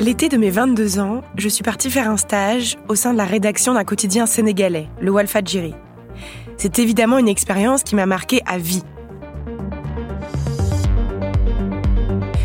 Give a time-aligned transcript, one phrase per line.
[0.00, 3.24] L'été de mes 22 ans, je suis partie faire un stage au sein de la
[3.24, 5.74] rédaction d'un quotidien sénégalais, le Walfadjiri.
[6.56, 8.84] C'est évidemment une expérience qui m'a marquée à vie.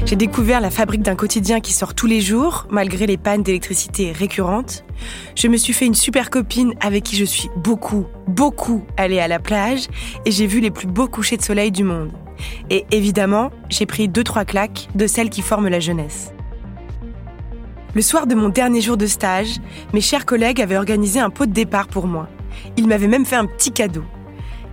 [0.06, 4.12] J'ai découvert la fabrique d'un quotidien qui sort tous les jours, malgré les pannes d'électricité
[4.12, 4.84] récurrentes.
[5.36, 9.28] Je me suis fait une super copine avec qui je suis beaucoup, beaucoup allée à
[9.28, 9.86] la plage
[10.26, 12.12] et j'ai vu les plus beaux couchers de soleil du monde.
[12.72, 16.33] Et évidemment, j'ai pris deux trois claques de celles qui forment la jeunesse.
[17.96, 19.60] Le soir de mon dernier jour de stage,
[19.94, 22.28] mes chers collègues avaient organisé un pot de départ pour moi.
[22.76, 24.04] Ils m'avaient même fait un petit cadeau.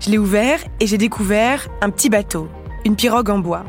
[0.01, 2.49] Je l'ai ouvert et j'ai découvert un petit bateau,
[2.87, 3.65] une pirogue en bois.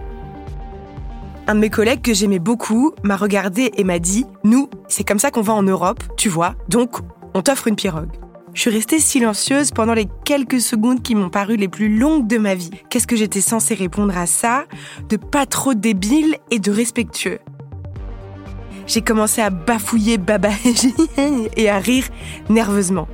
[1.47, 5.19] Un de mes collègues que j'aimais beaucoup m'a regardé et m'a dit Nous, c'est comme
[5.19, 6.99] ça qu'on va en Europe, tu vois, donc
[7.33, 8.11] on t'offre une pirogue.
[8.53, 12.37] Je suis restée silencieuse pendant les quelques secondes qui m'ont paru les plus longues de
[12.37, 12.69] ma vie.
[12.89, 14.65] Qu'est-ce que j'étais censée répondre à ça?
[15.07, 17.39] De pas trop débile et de respectueux.
[18.91, 20.49] J'ai commencé à bafouiller baba
[21.55, 22.03] et à rire
[22.49, 23.07] nerveusement.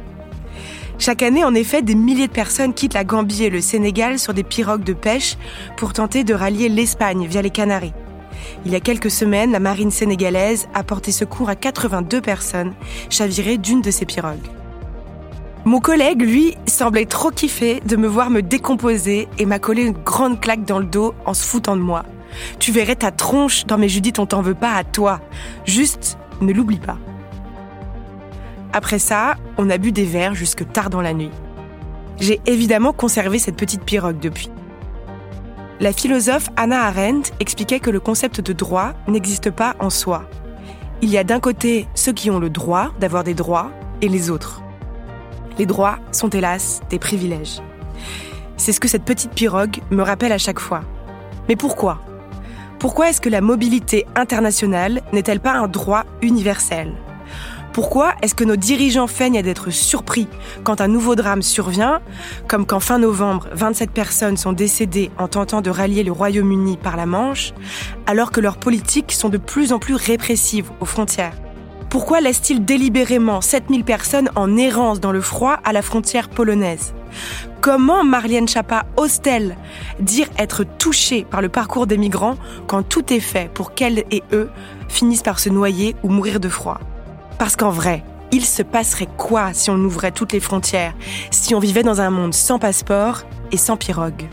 [0.98, 4.34] Chaque année, en effet, des milliers de personnes quittent la Gambie et le Sénégal sur
[4.34, 5.38] des pirogues de pêche
[5.76, 7.94] pour tenter de rallier l'Espagne via les Canaries.
[8.66, 12.74] Il y a quelques semaines, la marine sénégalaise a porté secours à 82 personnes
[13.12, 14.48] chavirées d'une de ces pirogues.
[15.64, 19.94] Mon collègue, lui, semblait trop kiffé de me voir me décomposer et m'a collé une
[19.94, 22.04] grande claque dans le dos en se foutant de moi.
[22.60, 25.20] Tu verrais ta tronche dans mes Judith, on t'en veut pas à toi.
[25.66, 26.98] Juste, ne l'oublie pas.
[28.74, 31.32] Après ça, on a bu des verres jusque tard dans la nuit.
[32.20, 34.50] J'ai évidemment conservé cette petite pirogue depuis.
[35.80, 40.28] La philosophe Anna Arendt expliquait que le concept de droit n'existe pas en soi.
[41.04, 43.72] Il y a d'un côté ceux qui ont le droit d'avoir des droits
[44.02, 44.64] et les autres.
[45.60, 47.62] Les droits sont hélas des privilèges.
[48.58, 50.82] C'est ce que cette petite pirogue me rappelle à chaque fois.
[51.48, 52.02] Mais pourquoi?
[52.80, 56.94] Pourquoi est-ce que la mobilité internationale n'est-elle pas un droit universel?
[57.74, 60.28] Pourquoi est-ce que nos dirigeants feignent d'être surpris
[60.64, 62.02] quand un nouveau drame survient,
[62.48, 66.98] comme quand fin novembre, 27 personnes sont décédées en tentant de rallier le Royaume-Uni par
[66.98, 67.54] la Manche,
[68.06, 71.34] alors que leurs politiques sont de plus en plus répressives aux frontières?
[71.90, 76.94] Pourquoi laissent-ils délibérément 7000 personnes en errance dans le froid à la frontière polonaise?
[77.62, 79.56] Comment Marlène Chapa ose-t-elle
[80.00, 82.36] dire être touchée par le parcours des migrants
[82.68, 84.50] quand tout est fait pour qu'elle et eux
[84.90, 86.80] finissent par se noyer ou mourir de froid?
[87.40, 90.94] Parce qu'en vrai, il se passerait quoi si on ouvrait toutes les frontières,
[91.32, 93.24] si on vivait dans un monde sans passeport
[93.54, 94.28] et sans pirogue?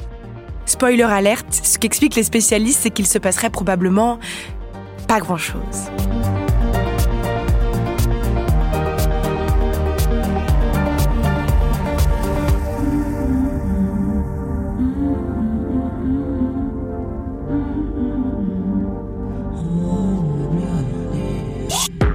[0.67, 4.19] Spoiler alerte, ce qu'expliquent les spécialistes, c'est qu'il se passerait probablement
[5.07, 5.91] pas grand-chose.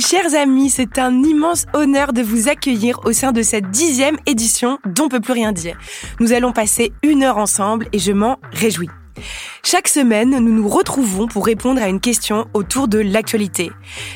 [0.00, 4.16] Mes chers amis, c'est un immense honneur de vous accueillir au sein de cette dixième
[4.24, 5.76] édition d'On peut plus rien dire.
[6.20, 8.88] Nous allons passer une heure ensemble et je m'en réjouis.
[9.62, 13.72] Chaque semaine, nous nous retrouvons pour répondre à une question autour de l'actualité.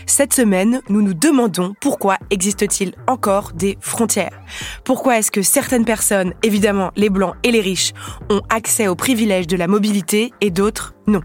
[0.07, 4.41] Cette semaine, nous nous demandons pourquoi existe-t-il encore des frontières?
[4.85, 7.93] Pourquoi est-ce que certaines personnes, évidemment les blancs et les riches,
[8.31, 11.21] ont accès aux privilèges de la mobilité et d'autres non?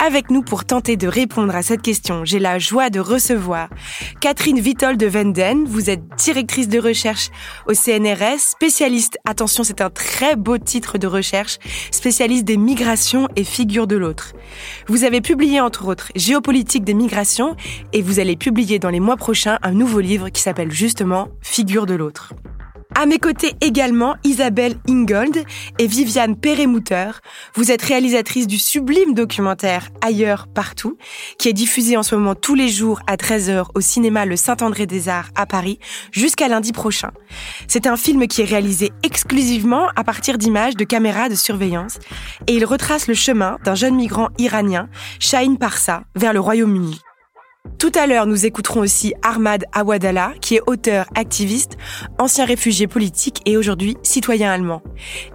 [0.00, 3.68] Avec nous pour tenter de répondre à cette question, j'ai la joie de recevoir
[4.20, 5.64] Catherine Vitol de Venden.
[5.66, 7.30] Vous êtes directrice de recherche
[7.66, 11.58] au CNRS, spécialiste, attention c'est un très beau titre de recherche,
[11.90, 14.34] spécialiste des migrations et figure de l'autre.
[14.86, 17.56] Vous avez publié entre autres Géopolitique des migrations
[17.92, 21.86] et vous allez publier dans les mois prochains un nouveau livre qui s'appelle justement Figure
[21.86, 22.34] de l'autre.
[22.94, 25.44] À mes côtés également, Isabelle Ingold
[25.78, 27.10] et Viviane Peremouter.
[27.54, 30.96] Vous êtes réalisatrice du sublime documentaire Ailleurs, partout,
[31.38, 34.86] qui est diffusé en ce moment tous les jours à 13h au cinéma Le Saint-André
[34.86, 35.78] des Arts à Paris
[36.10, 37.12] jusqu'à lundi prochain.
[37.68, 41.98] C'est un film qui est réalisé exclusivement à partir d'images de caméras de surveillance
[42.48, 44.88] et il retrace le chemin d'un jeune migrant iranien,
[45.20, 47.00] Shahin Parsa, vers le Royaume-Uni.
[47.78, 51.76] Tout à l'heure, nous écouterons aussi Ahmad Awadallah, qui est auteur, activiste,
[52.18, 54.82] ancien réfugié politique et aujourd'hui citoyen allemand.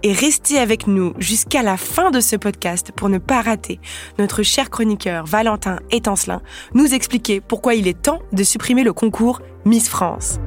[0.04, 3.80] Et restez avec nous jusqu'à la fin de ce podcast pour ne pas rater
[4.20, 6.42] notre cher chroniqueur Valentin Étancelin
[6.74, 10.40] nous expliquer pourquoi il est temps de supprimer le concours Miss France.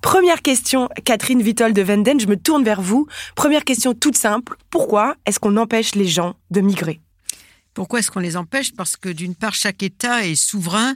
[0.00, 3.06] Première question, Catherine Vitol de Venden, je me tourne vers vous.
[3.36, 7.00] Première question toute simple, pourquoi est-ce qu'on empêche les gens de migrer?
[7.74, 8.74] Pourquoi est-ce qu'on les empêche?
[8.74, 10.94] Parce que d'une part, chaque État est souverain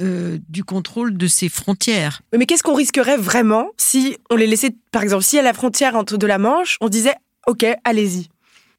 [0.00, 2.22] euh, du contrôle de ses frontières.
[2.36, 5.96] Mais qu'est-ce qu'on risquerait vraiment si on les laissait, par exemple, si à la frontière
[5.96, 7.14] entre de la Manche, on disait
[7.46, 8.28] OK, allez-y?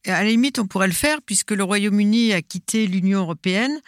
[0.09, 3.79] À la limite, on pourrait le faire puisque le Royaume-Uni a quitté l'Union européenne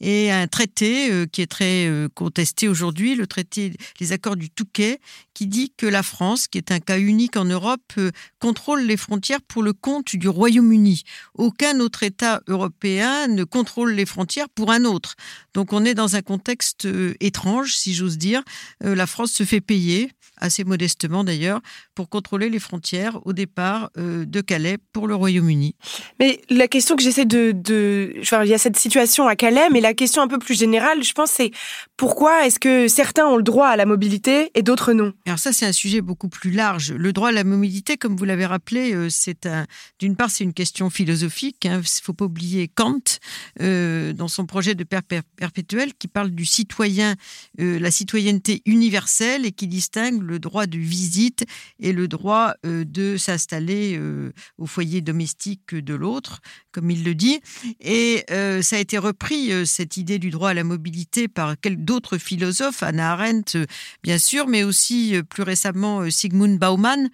[0.00, 4.50] et un traité euh, qui est très euh, contesté aujourd'hui, le traité, les accords du
[4.50, 5.00] Touquet,
[5.34, 8.96] qui dit que la France, qui est un cas unique en Europe, euh, contrôle les
[8.96, 11.02] frontières pour le compte du Royaume-Uni.
[11.34, 15.16] Aucun autre État européen ne contrôle les frontières pour un autre.
[15.54, 16.86] Donc on est dans un contexte
[17.20, 18.42] étrange, si j'ose dire.
[18.80, 21.60] La France se fait payer assez modestement d'ailleurs,
[21.94, 25.74] pour contrôler les frontières au départ euh, de Calais pour le Royaume-Uni.
[26.20, 28.14] Mais la question que j'essaie de, de...
[28.22, 31.12] il y a cette situation à Calais, mais la question un peu plus générale, je
[31.12, 31.50] pense, c'est
[31.96, 35.12] pourquoi est-ce que certains ont le droit à la mobilité et d'autres non?
[35.26, 36.92] Alors ça, c'est un sujet beaucoup plus large.
[36.92, 39.66] Le droit à la mobilité, comme vous l'avez rappelé, euh, c'est un...
[39.98, 41.56] d'une part, c'est une question philosophique.
[41.64, 41.78] Il hein.
[41.78, 43.18] ne faut pas oublier Kant,
[43.60, 47.14] euh, dans son projet de père perpétuel, qui parle du citoyen,
[47.58, 51.44] la citoyenneté universelle et qui distingue le droit de visite
[51.80, 56.40] et le droit euh, de s'installer euh, au foyer domestique de l'autre,
[56.70, 57.40] comme il le dit.
[57.80, 62.18] Et euh, ça a été repris, cette idée du droit à la mobilité, par d'autres
[62.18, 63.58] philosophes, Anna Arendt,
[64.02, 67.08] bien sûr, mais aussi plus récemment Sigmund Bauman,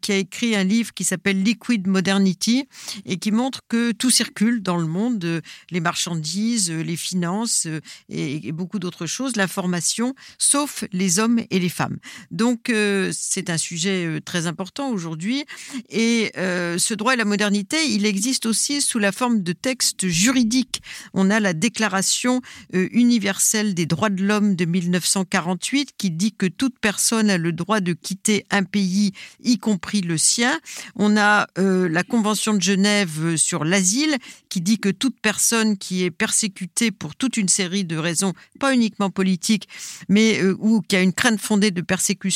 [0.00, 2.66] qui a écrit un livre qui s'appelle Liquid Modernity
[3.04, 7.66] et qui montre que tout circule dans le monde, les marchandises, les finances
[8.08, 11.98] et beaucoup d'autres choses, l'information, sauf les hommes et les femmes.
[12.38, 15.44] Donc, euh, c'est un sujet euh, très important aujourd'hui.
[15.90, 20.06] Et euh, ce droit à la modernité, il existe aussi sous la forme de textes
[20.06, 20.80] juridiques.
[21.14, 22.40] On a la Déclaration
[22.72, 27.80] universelle des droits de l'homme de 1948 qui dit que toute personne a le droit
[27.80, 29.12] de quitter un pays,
[29.42, 30.60] y compris le sien.
[30.94, 34.16] On a la Convention de Genève sur l'asile
[34.48, 38.74] qui dit que toute personne qui est persécutée pour toute une série de raisons, pas
[38.74, 39.68] uniquement politiques,
[40.08, 42.27] mais ou qui a une crainte fondée de persécution,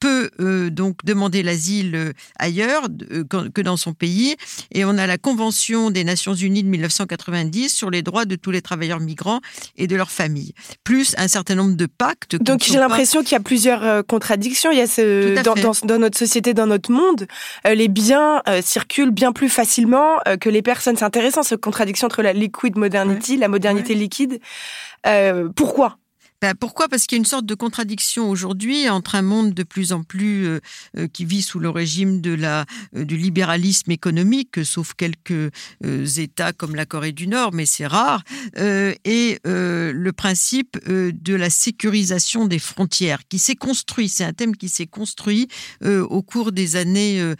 [0.00, 4.36] peut euh, donc demander l'asile euh, ailleurs euh, que dans son pays.
[4.72, 8.50] Et on a la Convention des Nations Unies de 1990 sur les droits de tous
[8.50, 9.40] les travailleurs migrants
[9.76, 10.52] et de leurs familles,
[10.84, 12.36] plus un certain nombre de pactes.
[12.36, 14.70] Donc j'ai l'impression qu'il y a plusieurs contradictions.
[14.70, 17.26] Il y a ce, dans, notre société, dans notre monde,
[17.64, 20.96] les biens circulent bien plus facilement que les personnes.
[20.96, 24.40] C'est intéressant cette contradiction entre la liquid modernity, la modernité liquide.
[25.56, 25.98] pourquoi?
[26.40, 26.88] Ben, pourquoi?
[26.88, 30.04] Parce qu'il y a une sorte de contradiction aujourd'hui entre un monde de plus en
[30.04, 30.60] plus euh,
[30.96, 32.64] euh, qui vit sous le régime de la,
[32.96, 35.50] euh, du libéralisme économique, sauf quelques
[36.16, 38.22] États comme la Corée du Nord, mais c'est rare,
[38.56, 44.08] et le principe de la sécurisation des frontières qui s'est construit.
[44.08, 45.48] C'est un thème qui s'est construit
[45.84, 47.34] au cours des années,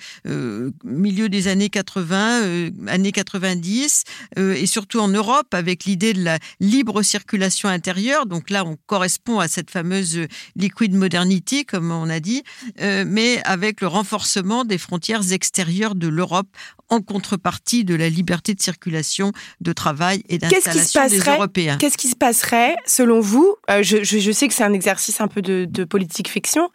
[0.84, 4.04] milieu des années 80, années 90,
[4.36, 8.26] et surtout en Europe avec l'idée de la libre circulation intérieure.
[8.26, 10.26] Donc là, on correspond à cette fameuse
[10.56, 12.42] liquid modernity, comme on a dit,
[12.80, 16.48] euh, mais avec le renforcement des frontières extérieures de l'Europe
[16.88, 21.76] en contrepartie de la liberté de circulation, de travail et d'installation des Européens.
[21.76, 25.42] Qu'est-ce qui se passerait, selon vous euh, je, sais que c'est un exercice un peu
[25.42, 26.70] de, politique fiction.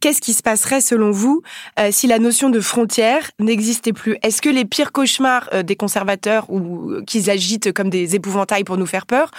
[0.00, 1.42] Qu'est-ce qui se passerait, selon vous,
[1.78, 4.18] euh, si la notion de frontière n'existait plus?
[4.22, 8.86] Est-ce que les pires cauchemars des conservateurs ou qu'ils agitent comme des épouvantails pour nous
[8.86, 9.30] faire peur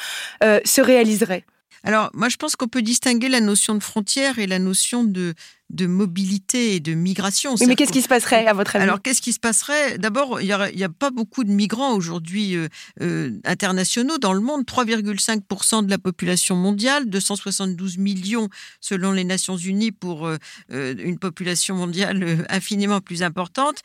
[0.41, 1.45] se réaliseraient?
[1.85, 5.35] Alors, moi, je pense qu'on peut distinguer la notion de frontière et la notion de,
[5.69, 7.53] de mobilité et de migration.
[7.67, 8.83] mais qu'est-ce qui se passerait à votre avis?
[8.83, 9.99] Alors, qu'est-ce qui se passerait?
[9.99, 12.67] D'abord, il n'y a, pas beaucoup de migrants aujourd'hui euh,
[13.01, 14.63] euh, internationaux dans le monde.
[14.63, 18.49] 3,5% de la population mondiale, 272 millions
[18.81, 20.37] selon les Nations Unies pour euh,
[20.69, 23.83] une population mondiale infiniment plus importante.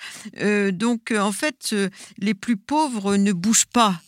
[0.73, 1.75] donc, en fait,
[2.19, 4.01] les plus pauvres ne bougent pas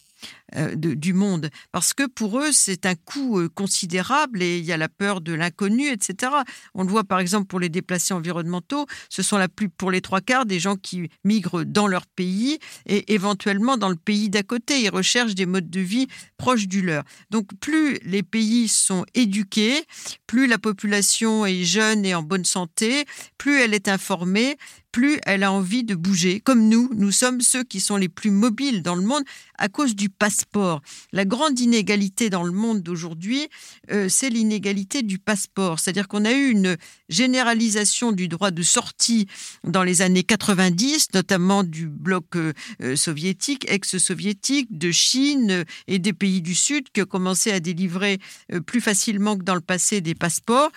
[0.56, 4.72] euh, du monde, parce que pour eux, c'est un coût euh, considérable et il y
[4.72, 6.32] a la peur de l'inconnu, etc.
[6.74, 10.00] On le voit par exemple pour les déplacés environnementaux, ce sont la plus, pour les
[10.00, 14.42] trois quarts des gens qui migrent dans leur pays et éventuellement dans le pays d'à
[14.42, 14.80] côté.
[14.82, 17.04] Ils recherchent des modes de vie proches du leur.
[17.30, 19.84] Donc plus les pays sont éduqués,
[20.26, 23.04] plus la population est jeune et en bonne santé,
[23.38, 24.56] plus elle est informée,
[24.92, 26.40] plus elle a envie de bouger.
[26.40, 29.24] Comme nous, nous sommes ceux qui sont les plus mobiles dans le monde
[29.58, 30.82] à cause du passeport.
[31.12, 33.48] La grande inégalité dans le monde d'aujourd'hui,
[33.90, 35.80] euh, c'est l'inégalité du passeport.
[35.80, 36.76] C'est-à-dire qu'on a eu une
[37.08, 39.26] généralisation du droit de sortie
[39.64, 46.12] dans les années 90, notamment du bloc euh, euh, soviétique, ex-soviétique, de Chine et des
[46.12, 48.20] pays du Sud qui commencé à délivrer
[48.66, 50.70] plus facilement que dans le passé des passeports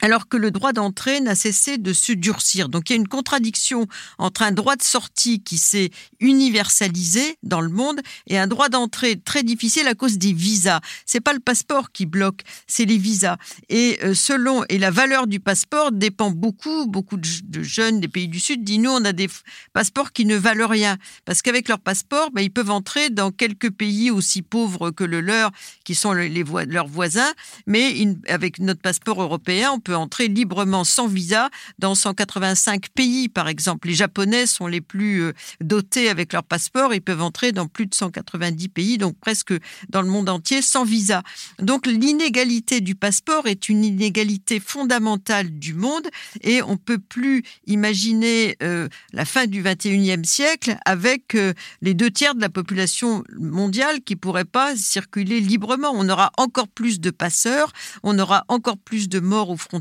[0.00, 2.68] alors que le droit d'entrée n'a cessé de se durcir.
[2.68, 3.86] Donc il y a une contradiction
[4.18, 5.90] entre un droit de sortie qui s'est
[6.20, 10.80] universalisé dans le monde et un droit d'entrée très difficile à cause des visas.
[11.06, 13.36] C'est pas le passeport qui bloque, c'est les visas.
[13.68, 16.86] Et euh, selon et la valeur du passeport dépend beaucoup.
[16.86, 19.28] Beaucoup de, jeunes des pays du Sud disent nous on a des
[19.72, 23.70] passeports qui ne valent rien parce qu'avec leur passeport ben, ils peuvent entrer dans quelques
[23.70, 25.50] pays aussi pauvres que le leur
[25.84, 27.32] qui sont leurs voisins,
[27.66, 33.48] mais avec notre passeport européen on peut entrer librement sans visa dans 185 pays, par
[33.48, 33.88] exemple.
[33.88, 36.94] Les Japonais sont les plus euh, dotés avec leur passeport.
[36.94, 39.54] Ils peuvent entrer dans plus de 190 pays, donc presque
[39.88, 41.22] dans le monde entier, sans visa.
[41.58, 46.08] Donc l'inégalité du passeport est une inégalité fondamentale du monde
[46.42, 51.52] et on peut plus imaginer euh, la fin du 21e siècle avec euh,
[51.82, 55.90] les deux tiers de la population mondiale qui pourraient pas circuler librement.
[55.94, 59.77] On aura encore plus de passeurs, on aura encore plus de morts aux frontières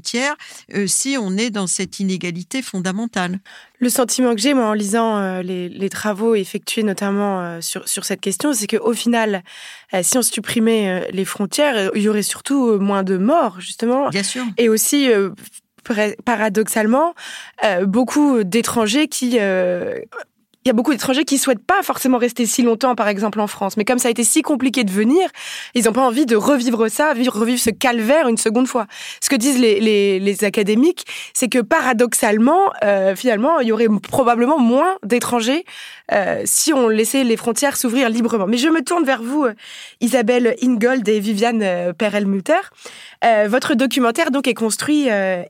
[0.73, 3.39] euh, si on est dans cette inégalité fondamentale.
[3.79, 8.05] Le sentiment que j'ai, moi, en lisant euh, les, travaux effectués notamment euh, sur, sur
[8.05, 9.43] cette question, c'est qu'au final,
[10.01, 14.09] si on supprimait les frontières, il y aurait surtout moins de morts, justement.
[14.09, 14.43] Bien sûr.
[14.57, 15.09] Et aussi
[16.25, 17.13] paradoxalement,
[17.83, 19.39] beaucoup d'étrangers qui
[20.67, 23.47] il y a beaucoup d'étrangers qui souhaitent pas forcément rester si longtemps, par exemple en
[23.47, 23.77] France.
[23.77, 25.29] Mais comme ça a été si compliqué de venir,
[25.75, 28.85] ils n'ont pas envie de revivre ça, revivre ce calvaire une seconde fois.
[29.21, 34.97] Ce que disent les, académiques, c'est que paradoxalement, euh, finalement, il y aurait probablement moins
[35.03, 35.63] d'étrangers
[36.13, 38.47] euh, si on laissait les frontières s'ouvrir librement.
[38.47, 39.53] Mais je me tourne vers vous, euh,
[40.01, 42.53] Isabelle Ingold et Viviane euh, Perelmutter.
[43.25, 45.07] Euh, votre documentaire donc est construit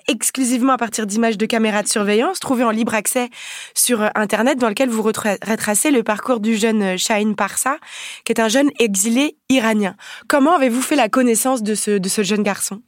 [0.08, 3.30] exclusivement à partir d'images de caméras de surveillance trouvées en libre accès
[3.74, 7.78] sur Internet, dans lequel vous retracez le parcours du jeune Shahin Parsa,
[8.24, 9.96] qui est un jeune exilé iranien.
[10.28, 12.82] Comment avez-vous fait la connaissance de ce, de ce jeune garçon?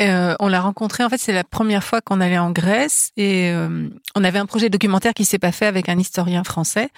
[0.00, 3.50] Euh, on l'a rencontré, en fait, c'est la première fois qu'on allait en Grèce et
[3.52, 6.88] euh, on avait un projet documentaire qui s'est pas fait avec un historien français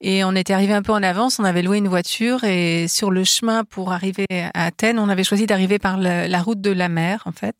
[0.00, 3.10] et on était arrivé un peu en avance, on avait loué une voiture et sur
[3.10, 6.88] le chemin pour arriver à Athènes, on avait choisi d'arriver par la, route de la
[6.88, 7.56] mer, en fait.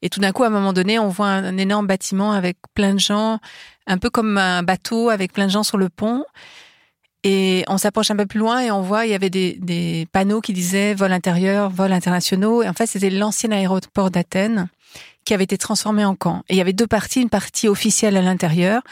[0.00, 2.94] Et tout d'un coup, à un moment donné, on voit un énorme bâtiment avec plein
[2.94, 3.40] de gens,
[3.86, 6.24] un peu comme un bateau avec plein de gens sur le pont.
[7.22, 10.06] Et on s'approche un peu plus loin et on voit il y avait des, des
[10.12, 12.62] panneaux qui disaient vol intérieur, vol internationaux.
[12.62, 14.68] Et en fait, c'était l'ancien aéroport d'Athènes
[15.24, 16.42] qui avait été transformé en camp.
[16.48, 18.82] Et il y avait deux parties, une partie officielle à l'intérieur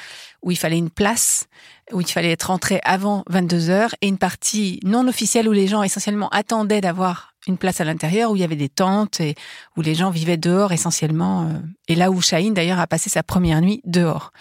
[0.43, 1.49] où il fallait une place,
[1.93, 5.67] où il fallait être rentré avant 22 heures, et une partie non officielle où les
[5.67, 9.35] gens essentiellement attendaient d'avoir une place à l'intérieur, où il y avait des tentes et
[9.77, 11.43] où les gens vivaient dehors essentiellement.
[11.43, 11.59] Euh,
[11.89, 14.33] et là où Shahin d'ailleurs a passé sa première nuit dehors.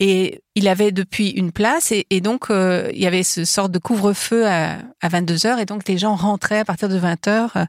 [0.00, 3.78] Et il avait depuis une place et, donc euh, il y avait ce sort de
[3.78, 7.56] couvre-feu à, à 22 heures et donc les gens rentraient à partir de 20 heures
[7.56, 7.64] euh,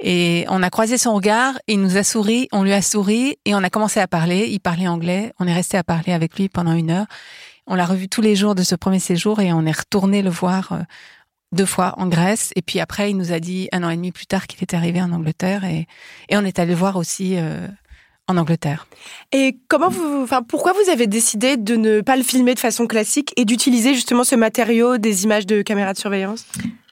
[0.00, 3.54] et on a croisé son regard, il nous a souri, on lui a souri et
[3.54, 4.48] on a commencé à parler.
[4.50, 7.06] Il parlait anglais, on est resté à parler avec lui pendant une heure.
[7.66, 10.30] On l'a revu tous les jours de ce premier séjour et on est retourné le
[10.30, 10.78] voir euh,
[11.52, 12.52] deux fois en Grèce.
[12.56, 14.76] Et puis après, il nous a dit un an et demi plus tard qu'il était
[14.76, 15.86] arrivé en Angleterre et,
[16.28, 17.36] et on est allé le voir aussi
[18.28, 18.86] en Angleterre.
[19.32, 22.86] Et comment vous, enfin, pourquoi vous avez décidé de ne pas le filmer de façon
[22.86, 26.46] classique et d'utiliser justement ce matériau des images de caméras de surveillance?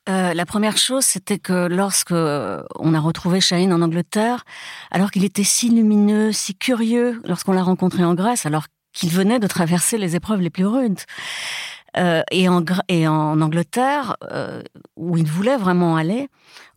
[0.09, 4.45] Euh, la première chose, c'était que lorsque on a retrouvé Shaheen en Angleterre,
[4.91, 9.39] alors qu'il était si lumineux, si curieux, lorsqu'on l'a rencontré en Grèce, alors qu'il venait
[9.39, 10.99] de traverser les épreuves les plus rudes,
[11.97, 14.17] et, en, et en Angleterre,
[14.97, 16.29] où il voulait vraiment aller,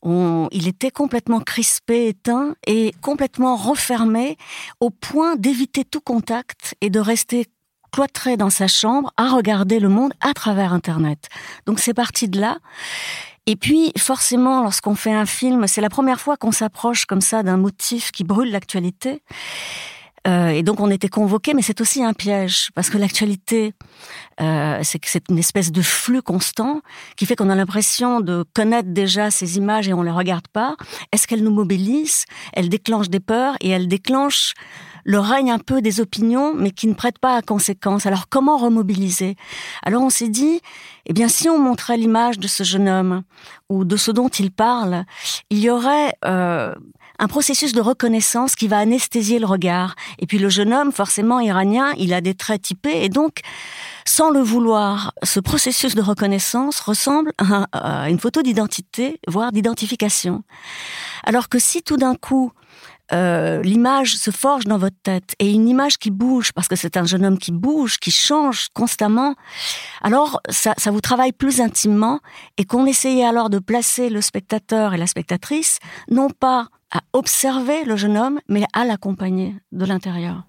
[0.06, 4.38] il était complètement crispé, éteint et complètement refermé
[4.80, 7.48] au point d'éviter tout contact et de rester
[7.92, 11.30] cloîtré dans sa chambre à regarder le monde à travers Internet.
[11.66, 12.58] Donc c'est parti de là.
[13.46, 17.44] Et puis, forcément, lorsqu'on fait un film, c'est la première fois qu'on s'approche comme ça
[17.44, 19.22] d'un motif qui brûle l'actualité.
[20.28, 23.74] Euh, et donc on était convoqués, mais c'est aussi un piège parce que l'actualité,
[24.40, 26.82] euh, c'est une espèce de flux constant
[27.18, 30.76] qui fait qu'on a l'impression de connaître déjà ces images et on les regarde pas.
[31.12, 32.26] Est-ce qu'elles nous mobilisent?
[32.54, 34.54] Elles déclenchent des peurs et elles déclenchent
[35.06, 38.06] le règne un peu des opinions, mais qui ne prêtent pas à conséquence.
[38.06, 39.36] Alors comment remobiliser?
[39.84, 40.62] Alors on s'est dit,
[41.06, 43.24] eh bien si on montrait l'image de ce jeune homme
[43.70, 45.04] ou de ce dont il parle,
[45.50, 46.74] il y aurait euh,
[47.24, 49.96] un processus de reconnaissance qui va anesthésier le regard.
[50.20, 53.40] Et puis le jeune homme, forcément iranien, il a des traits typés et donc,
[54.06, 57.32] sans le vouloir, ce processus de reconnaissance ressemble
[57.72, 60.44] à une photo d'identité, voire d'identification.
[61.24, 62.52] Alors que si tout d'un coup,
[63.14, 66.98] euh, l'image se forge dans votre tête et une image qui bouge parce que c'est
[66.98, 69.36] un jeune homme qui bouge, qui change constamment,
[70.02, 72.20] alors ça, ça vous travaille plus intimement
[72.58, 77.84] et qu'on essayait alors de placer le spectateur et la spectatrice non pas à observer
[77.86, 80.44] le jeune homme, mais à l'accompagner de l'intérieur.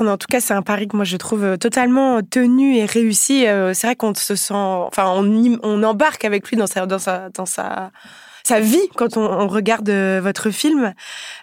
[0.00, 3.46] En tout cas, c'est un pari que moi je trouve euh, totalement tenu et réussi.
[3.46, 7.90] Euh, c'est vrai qu'on se sent, enfin, on, embarque avec lui dans sa, dans sa
[8.44, 10.94] sa vie quand on, regarde euh, votre film.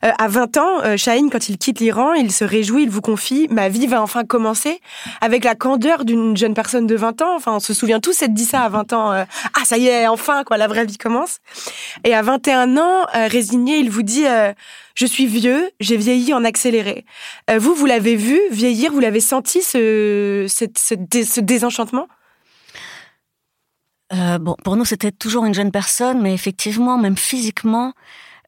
[0.04, 0.96] Euh, à 20 ans, euh,
[1.32, 4.80] quand il quitte l'Iran, il se réjouit, il vous confie «Ma vie va enfin commencer»
[5.22, 7.36] avec la candeur d'une jeune personne de 20 ans.
[7.36, 9.12] Enfin, on se souvient tous être dit ça à 20 ans.
[9.12, 9.26] ah,
[9.66, 11.40] ça y est, enfin, quoi, la vraie vie commence.
[12.04, 14.26] Et à 21 ans, résigné, il vous dit
[14.96, 17.06] Je suis vieux, j'ai vieilli en accéléré.
[17.58, 22.08] vous, vous l'avez vu vieillir, vous l'avez senti, ce, ce désenchantement?
[24.14, 27.94] Euh, bon, pour nous, c'était toujours une jeune personne, mais effectivement, même physiquement,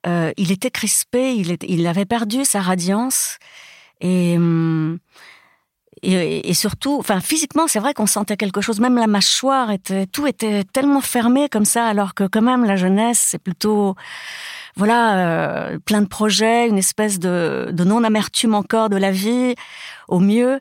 [0.07, 3.37] euh, il était crispé, il, il avait perdu sa radiance.
[4.01, 4.97] Et, hum,
[6.01, 8.79] et, et surtout, enfin, physiquement, c'est vrai qu'on sentait quelque chose.
[8.79, 12.75] Même la mâchoire était, tout était tellement fermé comme ça, alors que quand même, la
[12.75, 13.95] jeunesse, c'est plutôt,
[14.75, 19.53] voilà, euh, plein de projets, une espèce de, de non-amertume encore de la vie,
[20.07, 20.59] au mieux.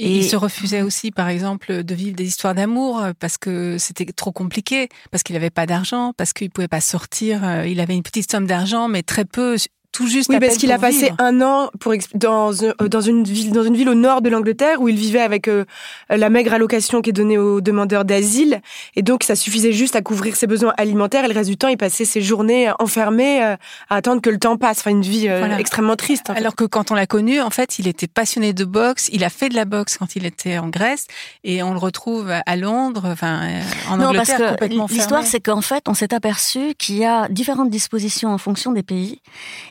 [0.00, 3.76] Et, il se refusait aussi, par exemple, de vivre des histoires d'amour euh, parce que
[3.78, 7.44] c'était trop compliqué, parce qu'il n'avait pas d'argent, parce qu'il pouvait pas sortir.
[7.44, 9.56] Euh, il avait une petite somme d'argent, mais très peu
[9.92, 10.30] tout juste.
[10.30, 13.76] Oui, parce qu'il a passé un an pour dans euh, dans une ville dans une
[13.76, 15.64] ville au nord de l'Angleterre où il vivait avec euh,
[16.08, 18.60] la maigre allocation qui est donnée aux demandeurs d'asile
[18.94, 21.68] et donc ça suffisait juste à couvrir ses besoins alimentaires et le reste du temps
[21.68, 23.56] il passait ses journées enfermé euh,
[23.88, 24.78] à attendre que le temps passe.
[24.80, 25.26] Enfin une vie
[25.58, 26.30] extrêmement triste.
[26.30, 29.08] Alors que quand on l'a connu, en fait, il était passionné de boxe.
[29.12, 31.06] Il a fait de la boxe quand il était en Grèce
[31.44, 33.40] et on le retrouve à Londres, enfin
[33.88, 37.28] en non, Angleterre parce que L'histoire, c'est qu'en fait, on s'est aperçu qu'il y a
[37.28, 39.20] différentes dispositions en fonction des pays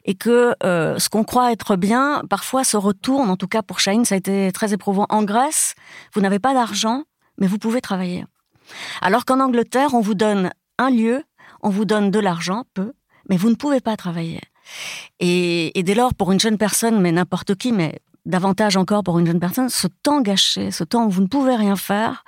[0.06, 3.30] et que euh, ce qu'on croit être bien, parfois se retourne.
[3.30, 5.06] En tout cas, pour Shaheen, ça a été très éprouvant.
[5.10, 5.76] En Grèce,
[6.14, 7.04] vous n'avez pas d'argent,
[7.38, 8.26] mais vous pouvez travailler.
[9.02, 11.24] Alors qu'en Angleterre, on vous donne un lieu,
[11.62, 12.94] on vous donne de l'argent, peu,
[13.30, 14.42] mais vous ne pouvez pas travailler.
[15.20, 19.26] Et, dès lors, pour une jeune personne, mais n'importe qui, mais davantage encore pour une
[19.26, 22.24] jeune personne, ce temps gâché, ce temps où vous ne pouvez rien faire,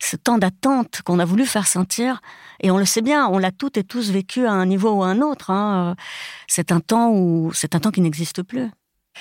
[0.00, 2.20] ce temps d'attente qu'on a voulu faire sentir,
[2.60, 5.02] et on le sait bien, on l'a toutes et tous vécu à un niveau ou
[5.02, 5.50] à un autre.
[5.50, 5.96] Hein.
[6.46, 8.70] C'est un temps où c'est un temps qui n'existe plus.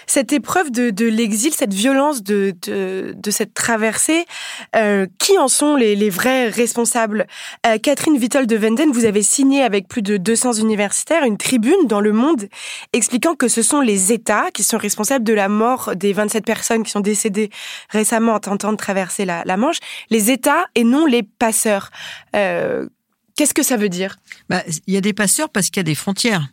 [0.07, 2.55] Cette épreuve de, l'exil, cette violence de,
[3.29, 4.25] cette traversée,
[4.75, 7.27] euh, qui en sont les, vrais responsables?
[7.65, 11.87] Euh, Catherine Vittel de Venden, vous avez signé avec plus de 200 universitaires une tribune
[11.87, 12.47] dans Le Monde
[12.93, 16.83] expliquant que ce sont les États qui sont responsables de la mort des 27 personnes
[16.83, 17.49] qui sont décédées
[17.89, 21.89] récemment en tentant de traverser la, Manche, les États et non les passeurs.
[22.35, 22.87] Euh,
[23.39, 24.17] Qu'est-ce que ça veut dire?
[24.49, 26.49] Bah, Il y a des passeurs parce qu'il y a des frontières.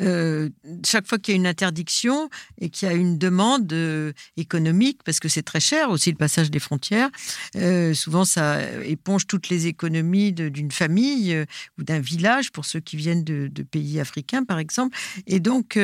[0.00, 0.48] Euh,
[0.84, 2.28] chaque fois qu'il y a une interdiction
[2.60, 6.16] et qu'il y a une demande euh, économique, parce que c'est très cher aussi le
[6.16, 7.08] passage des frontières,
[7.54, 11.46] euh, souvent ça éponge toutes les économies d'une famille
[11.78, 14.98] ou d'un village pour ceux qui viennent de, pays africains par exemple.
[15.28, 15.78] Et donc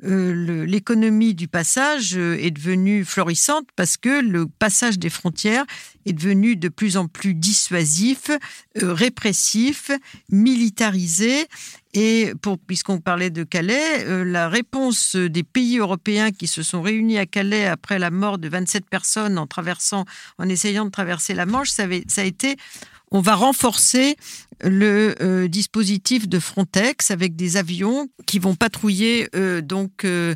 [0.00, 5.64] l'économie du passage est devenue florissante parce que le passage des frontières
[6.06, 8.30] est devenu de plus en plus dissuasif,
[8.76, 9.90] répressif
[10.30, 11.46] militarisé.
[11.94, 16.80] Et pour, puisqu'on parlait de Calais, euh, la réponse des pays européens qui se sont
[16.80, 20.06] réunis à Calais après la mort de 27 personnes en traversant,
[20.38, 22.56] en essayant de traverser la Manche, ça, ça a été
[23.12, 24.16] on va renforcer
[24.62, 30.34] le euh, dispositif de Frontex avec des avions qui vont patrouiller euh, donc euh,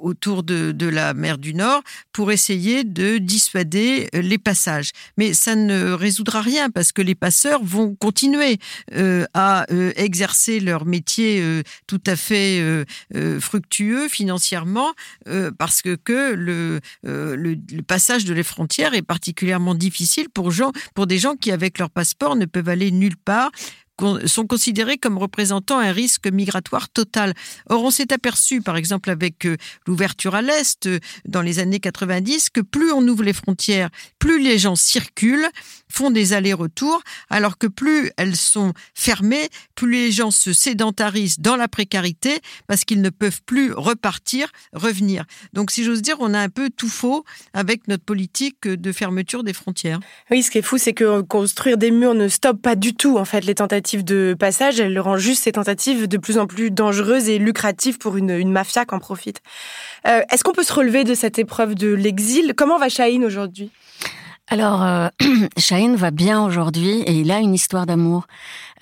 [0.00, 4.90] autour de, la mer du Nord pour essayer de dissuader les passages.
[5.16, 8.58] Mais ça ne résoudra rien parce que les passeurs vont continuer
[9.32, 9.66] à
[9.96, 12.84] exercer leur métier tout à fait
[13.40, 14.92] fructueux financièrement
[15.58, 16.80] parce que, le,
[17.86, 21.90] passage de les frontières est particulièrement difficile pour, gens, pour des gens qui, avec leur
[21.90, 23.50] passeport, ne peuvent aller nulle part
[24.26, 27.34] sont considérés comme représentant un risque migratoire total.
[27.68, 29.56] Or, on s'est aperçu, par exemple, avec euh,
[29.86, 34.42] l'ouverture à l'Est euh, dans les années 90, que plus on ouvre les frontières, plus
[34.42, 35.48] les gens circulent,
[35.94, 41.56] font des allers-retours, alors que plus elles sont fermées, plus les gens se sédentarisent dans
[41.56, 45.24] la précarité parce qu'ils ne peuvent plus repartir, revenir.
[45.52, 49.44] Donc, si j'ose dire, on a un peu tout faux avec notre politique de fermeture
[49.44, 50.00] des frontières.
[50.30, 53.16] Oui, ce qui est fou, c'est que construire des murs ne stoppe pas du tout,
[53.16, 56.70] en fait, les tentatives de passage, elle rend juste ces tentatives de plus en plus
[56.72, 59.42] dangereuses et lucratives pour une, une mafia qui en profite.
[60.06, 62.54] Euh, est-ce qu'on peut se relever de cette épreuve de l'exil?
[62.56, 63.70] Comment va Shaheen aujourd'hui?
[64.48, 65.08] Alors, euh,
[65.56, 68.26] Shaheen va bien aujourd'hui et il a une histoire d'amour.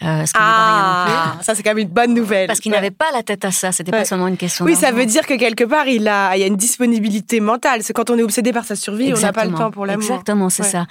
[0.02, 2.48] Euh, ce ah, ça c'est quand même une bonne nouvelle.
[2.48, 4.64] Parce qu'il n'avait pas la tête à ça, c'était pas seulement une question.
[4.64, 7.84] Oui, ça veut dire que quelque part il a, il y a une disponibilité mentale.
[7.84, 10.02] C'est quand on est obsédé par sa survie, on n'a pas le temps pour l'amour.
[10.02, 10.86] Exactement, c'est ça.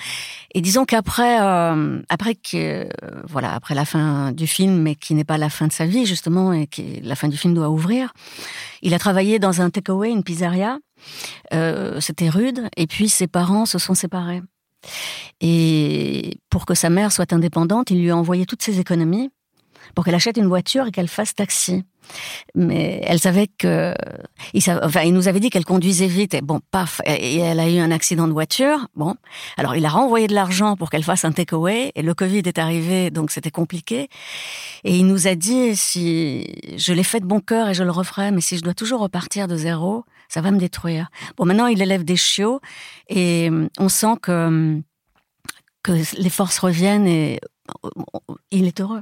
[0.54, 2.88] Et disons qu'après, euh, après que,
[3.28, 6.06] voilà, après la fin du film, mais qui n'est pas la fin de sa vie
[6.06, 8.14] justement, et que la fin du film doit ouvrir,
[8.82, 10.78] il a travaillé dans un takeaway, une pizzeria.
[11.54, 14.42] Euh, c'était rude, et puis ses parents se sont séparés.
[15.42, 19.30] Et pour que sa mère soit indépendante, il lui a envoyé toutes ses économies
[19.96, 21.84] pour qu'elle achète une voiture et qu'elle fasse taxi.
[22.56, 23.94] Mais elle savait que,
[24.54, 27.70] il, enfin, il nous avait dit qu'elle conduisait vite et bon, paf, et elle a
[27.70, 28.88] eu un accident de voiture.
[28.96, 29.16] Bon,
[29.58, 32.58] alors il a renvoyé de l'argent pour qu'elle fasse un takeaway et le Covid est
[32.58, 34.10] arrivé, donc c'était compliqué.
[34.84, 37.92] Et il nous a dit si je l'ai fait de bon cœur et je le
[37.92, 41.10] referai, mais si je dois toujours repartir de zéro, ça va me détruire.
[41.38, 42.62] Bon, maintenant il élève des chiots
[43.10, 44.82] et on sent que
[45.84, 47.40] que les forces reviennent et
[48.52, 49.02] il est heureux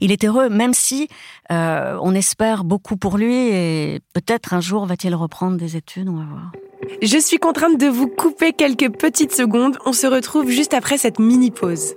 [0.00, 1.08] il est heureux, même si
[1.50, 6.16] euh, on espère beaucoup pour lui et peut-être un jour va-t-il reprendre des études, on
[6.16, 6.52] va voir.
[7.00, 9.78] Je suis contrainte de vous couper quelques petites secondes.
[9.86, 11.94] On se retrouve juste après cette mini pause.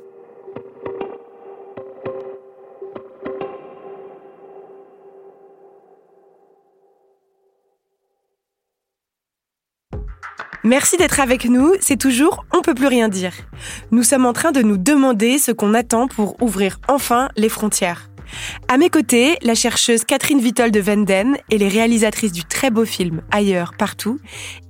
[10.65, 13.33] Merci d'être avec nous, c'est toujours On peut plus rien dire.
[13.91, 18.09] Nous sommes en train de nous demander ce qu'on attend pour ouvrir enfin les frontières.
[18.67, 22.83] À mes côtés, la chercheuse Catherine Vitol de Venden et les réalisatrices du très beau
[22.83, 24.17] film Ailleurs, partout,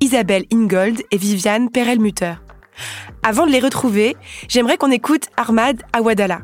[0.02, 2.34] Isabelle Ingold et Viviane Perelmutter.
[3.24, 4.18] Avant de les retrouver,
[4.50, 6.42] j'aimerais qu'on écoute Ahmad Awadallah.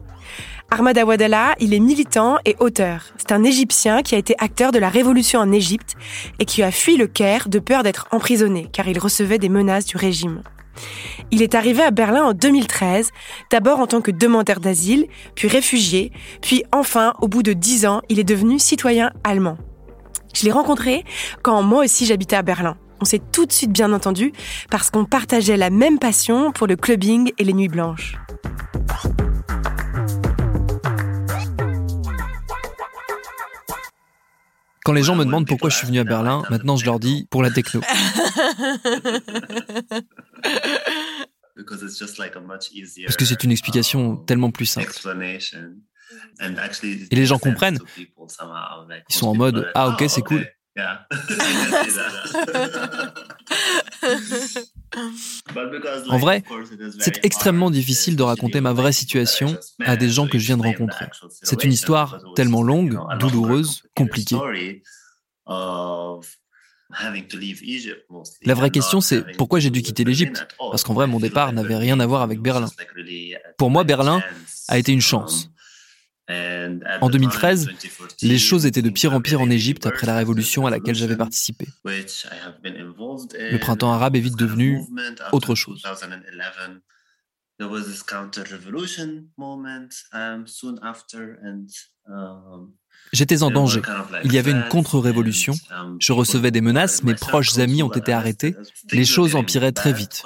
[0.74, 3.04] Ahmad Awadallah, il est militant et auteur.
[3.18, 5.96] C'est un Égyptien qui a été acteur de la révolution en Égypte
[6.40, 9.86] et qui a fui le Caire de peur d'être emprisonné car il recevait des menaces
[9.86, 10.44] du régime.
[11.30, 13.12] Il est arrivé à Berlin en 2013,
[13.52, 18.02] d'abord en tant que demandeur d'asile, puis réfugié, puis enfin, au bout de dix ans,
[18.08, 19.58] il est devenu citoyen allemand.
[20.34, 21.04] Je l'ai rencontré
[21.42, 22.78] quand moi aussi j'habitais à Berlin.
[23.02, 24.32] On s'est tout de suite bien entendu
[24.70, 28.16] parce qu'on partageait la même passion pour le clubbing et les nuits blanches.
[34.84, 37.28] Quand les gens me demandent pourquoi je suis venu à Berlin, maintenant je leur dis
[37.30, 37.82] pour la techno.
[43.06, 44.92] Parce que c'est une explication tellement plus simple.
[47.12, 47.80] Et les gens comprennent.
[47.98, 50.48] Ils sont en mode Ah, ok, c'est cool.
[56.10, 56.44] En vrai,
[57.00, 60.64] c'est extrêmement difficile de raconter ma vraie situation à des gens que je viens de
[60.64, 61.06] rencontrer.
[61.42, 64.38] C'est une histoire tellement longue, douloureuse, compliquée.
[65.48, 66.20] La
[68.54, 70.48] vraie question, c'est pourquoi j'ai dû quitter l'Égypte?
[70.58, 72.70] Parce qu'en vrai, mon départ n'avait rien à voir avec Berlin.
[73.58, 74.22] Pour moi, Berlin
[74.68, 75.50] a été une chance.
[77.02, 77.70] En 2013,
[78.22, 81.18] les choses étaient de pire en pire en Égypte après la révolution à laquelle j'avais
[81.18, 81.68] participé.
[81.84, 84.82] Le printemps arabe est vite devenu
[85.32, 85.84] autre chose.
[93.14, 93.82] J'étais en danger.
[94.24, 95.54] Il y avait une contre-révolution.
[96.00, 98.56] Je recevais des menaces, mes proches amis ont été arrêtés.
[98.92, 100.24] Les choses empiraient très vite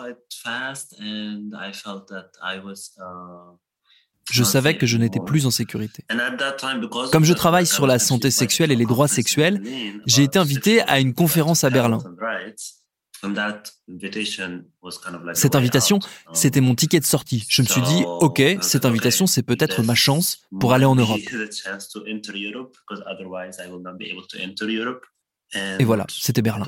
[4.32, 6.04] je savais que je n'étais plus en sécurité.
[7.12, 9.62] Comme je travaille sur la santé sexuelle et les droits sexuels,
[10.06, 12.00] j'ai été invité à une conférence à Berlin.
[15.34, 16.00] Cette invitation,
[16.34, 17.46] c'était mon ticket de sortie.
[17.50, 21.22] Je me suis dit, OK, cette invitation, c'est peut-être ma chance pour aller en Europe.
[25.54, 26.66] Et voilà, c'était Berlin.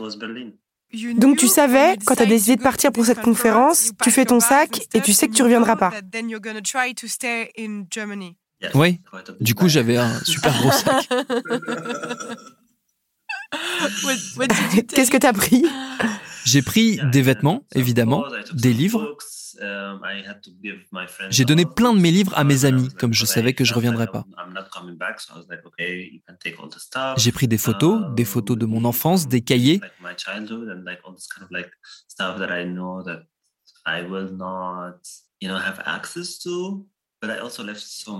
[1.15, 4.39] Donc tu savais, quand tu as décidé de partir pour cette conférence, tu fais ton
[4.39, 5.91] sac et tu sais que tu reviendras pas.
[8.73, 8.99] Oui,
[9.39, 11.07] du coup j'avais un super gros sac.
[14.93, 15.65] Qu'est-ce que tu as pris?
[16.45, 18.23] J'ai pris des vêtements, évidemment,
[18.53, 19.15] des livres.
[21.29, 24.07] J'ai donné plein de mes livres à mes amis, comme je savais que je reviendrais
[24.07, 24.25] pas.
[27.17, 29.81] J'ai pris des photos, des photos de mon enfance, des cahiers.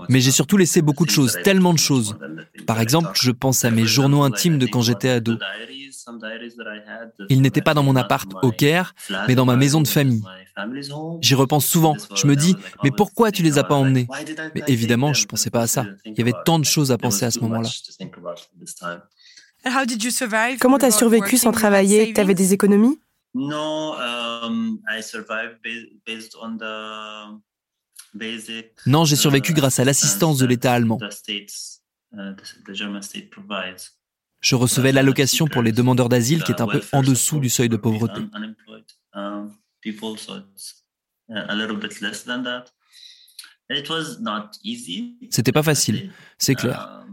[0.10, 2.18] Mais j'ai surtout laissé beaucoup de choses, tellement de choses.
[2.66, 5.38] Par exemple, je pense à mes journaux intimes de quand j'étais ado.
[7.30, 8.96] Ils n'étaient pas dans mon appart au Caire,
[9.28, 10.24] mais dans ma maison de famille.
[11.22, 11.96] J'y repense souvent.
[12.16, 14.08] Je me dis, mais pourquoi tu les as pas emmenés
[14.56, 15.86] Mais évidemment, je ne pensais pas à ça.
[16.06, 17.70] Il y avait tant de choses à penser à ce moment-là.
[20.60, 22.14] Comment tu as survécu sans travailler?
[22.14, 23.00] Tu avais des économies?
[28.86, 31.00] Non, j'ai survécu grâce à l'assistance de l'État allemand.
[34.48, 37.68] Je recevais l'allocation pour les demandeurs d'asile qui est un peu en dessous du seuil
[37.68, 38.22] de pauvreté.
[45.32, 47.04] C'était pas facile, c'est clair.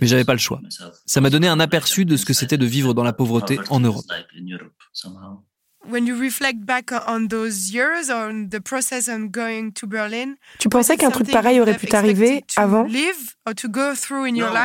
[0.00, 0.60] Mais j'avais pas le choix.
[1.04, 3.80] Ça m'a donné un aperçu de ce que c'était de vivre dans la pauvreté en
[3.80, 4.04] Europe.
[10.58, 12.84] Tu pensais qu'un truc pareil aurait pu t'arriver avant?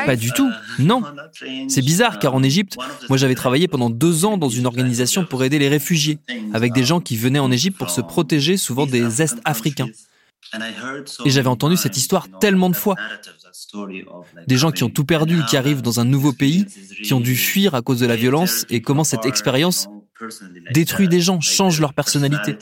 [0.06, 0.50] Pas du tout,
[0.80, 1.02] non.
[1.70, 2.78] C'est bizarre car en Égypte,
[3.10, 6.20] moi j'avais travaillé pendant deux ans dans une organisation pour aider les réfugiés,
[6.54, 9.90] avec des gens qui venaient en Égypte pour se protéger souvent des Est-Africains.
[11.26, 12.96] Et j'avais entendu cette histoire tellement de fois.
[14.48, 16.66] Des gens qui ont tout perdu, qui arrivent dans un nouveau pays,
[17.04, 19.88] qui ont dû fuir à cause de la violence, et comment cette expérience
[20.72, 22.58] détruit des gens, change leur personnalité.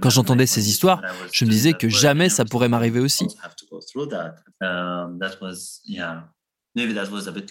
[0.00, 1.02] Quand j'entendais ces histoires,
[1.32, 3.26] je me disais que jamais ça pourrait m'arriver aussi.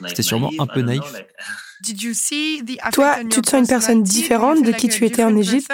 [0.08, 1.02] C'était sûrement un peu naïf.
[2.94, 5.72] Toi, tu te sens une personne différente de qui tu étais en Égypte?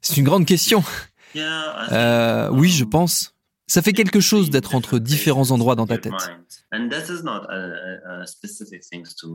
[0.00, 0.82] C'est une grande question.
[1.36, 3.37] Euh, oui, je pense.
[3.68, 6.14] Ça fait quelque chose d'être entre différents endroits dans ta tête.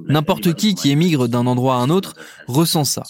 [0.07, 2.15] N'importe qui qui émigre d'un endroit à un autre
[2.47, 3.03] ressent ça.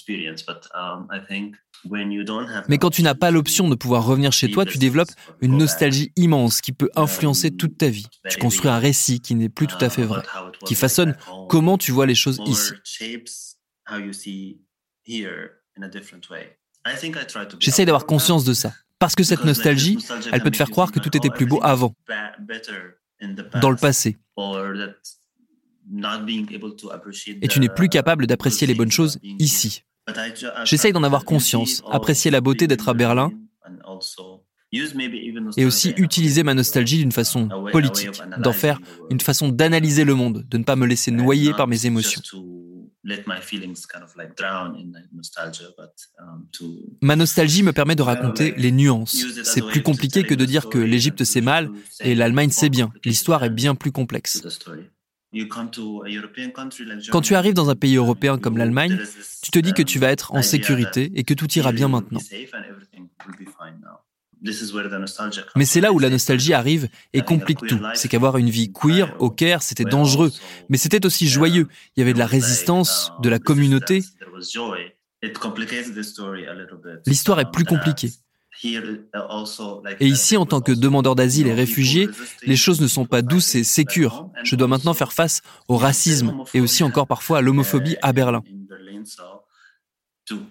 [2.67, 6.11] Mais quand tu n'as pas l'option de pouvoir revenir chez toi, tu développes une nostalgie
[6.15, 8.07] immense qui peut influencer toute ta vie.
[8.29, 10.23] Tu construis un récit qui n'est plus tout à fait vrai,
[10.65, 11.15] qui façonne
[11.49, 12.73] comment tu vois les choses ici.
[17.59, 18.73] J'essaie d'avoir conscience de ça.
[19.03, 19.97] Parce que cette nostalgie,
[20.31, 21.93] elle peut te faire croire que tout était plus beau avant,
[23.59, 24.17] dans le passé.
[27.41, 29.83] Et tu n'es plus capable d'apprécier les bonnes choses ici.
[30.63, 33.33] J'essaye d'en avoir conscience, apprécier la beauté d'être à Berlin
[35.57, 40.45] et aussi utiliser ma nostalgie d'une façon politique, d'en faire une façon d'analyser le monde,
[40.47, 42.21] de ne pas me laisser noyer par mes émotions.
[47.01, 49.25] Ma nostalgie me permet de raconter les nuances.
[49.43, 52.93] C'est plus compliqué que de dire que l'Égypte c'est mal et l'Allemagne c'est bien.
[53.03, 54.41] L'histoire est bien plus complexe.
[57.11, 58.99] Quand tu arrives dans un pays européen comme l'Allemagne,
[59.41, 62.21] tu te dis que tu vas être en sécurité et que tout ira bien maintenant.
[65.55, 67.79] Mais c'est là où la nostalgie arrive et complique tout.
[67.93, 70.31] C'est qu'avoir une vie queer au Caire, c'était dangereux,
[70.69, 71.67] mais c'était aussi joyeux.
[71.95, 74.03] Il y avait de la résistance, de la communauté.
[77.05, 78.11] L'histoire est plus compliquée.
[78.63, 82.07] Et ici, en tant que demandeur d'asile et réfugié,
[82.45, 84.29] les choses ne sont pas douces et sécures.
[84.43, 88.43] Je dois maintenant faire face au racisme et aussi encore parfois à l'homophobie à Berlin.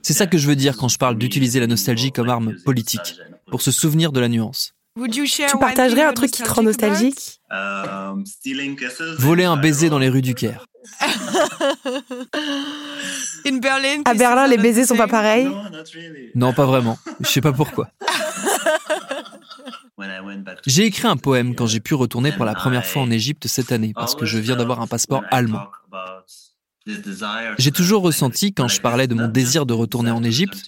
[0.03, 3.17] C'est ça que je veux dire quand je parle d'utiliser la nostalgie comme arme politique,
[3.53, 4.73] pour se souvenir de la nuance.
[4.97, 7.41] Tu partagerais un truc qui te rend nostalgique
[9.19, 10.67] Voler un baiser dans les rues du Caire.
[14.05, 15.49] À Berlin, les baisers sont pas pareils
[16.35, 16.97] Non, pas vraiment.
[17.21, 17.89] Je sais pas pourquoi.
[20.67, 23.73] J'ai écrit un poème quand j'ai pu retourner pour la première fois en Égypte cette
[23.73, 25.67] année parce que je viens d'avoir un passeport allemand.
[27.59, 30.65] J'ai toujours ressenti quand je parlais de mon désir de retourner en Égypte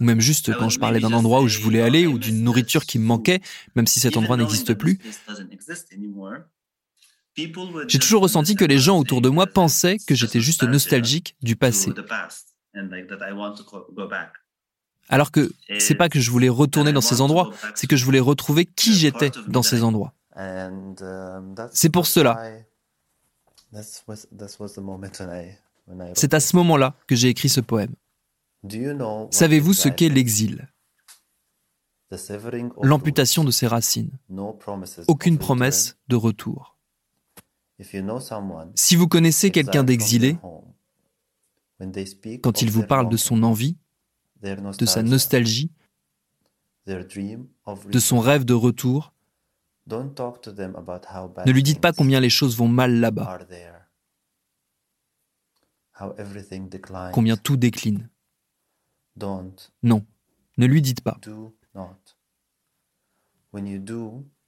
[0.00, 2.86] Ou même juste quand je parlais d'un endroit où je voulais aller ou d'une nourriture
[2.86, 3.40] qui me manquait,
[3.74, 4.98] même si cet endroit n'existe plus.
[7.36, 11.56] J'ai toujours ressenti que les gens autour de moi pensaient que j'étais juste nostalgique du
[11.56, 11.92] passé.
[15.08, 18.20] Alors que c'est pas que je voulais retourner dans ces endroits, c'est que je voulais
[18.20, 20.14] retrouver qui j'étais dans ces endroits.
[21.72, 22.38] C'est pour cela.
[26.14, 27.94] C'est à ce moment-là que j'ai écrit ce poème.
[29.30, 30.68] Savez-vous ce qu'est l'exil?
[32.82, 34.18] L'amputation de ses racines.
[35.06, 36.76] Aucune promesse de retour.
[38.74, 40.38] Si vous connaissez quelqu'un d'exilé,
[42.42, 43.76] quand il vous parle de son envie,
[44.42, 45.70] de sa nostalgie,
[46.86, 49.12] de son rêve de retour,
[49.86, 53.38] ne lui dites pas combien les choses vont mal là-bas,
[57.12, 58.08] combien tout décline.
[59.82, 60.06] Non,
[60.56, 61.18] ne lui dites pas.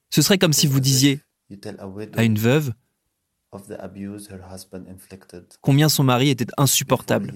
[0.09, 1.21] Ce serait comme si vous disiez
[2.15, 2.73] à une veuve
[5.61, 7.33] combien son mari était insupportable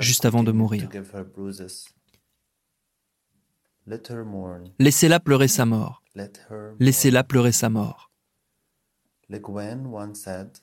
[0.00, 0.88] juste avant de mourir.
[4.78, 6.02] Laissez-la pleurer sa mort.
[6.78, 8.07] Laissez-la pleurer sa mort.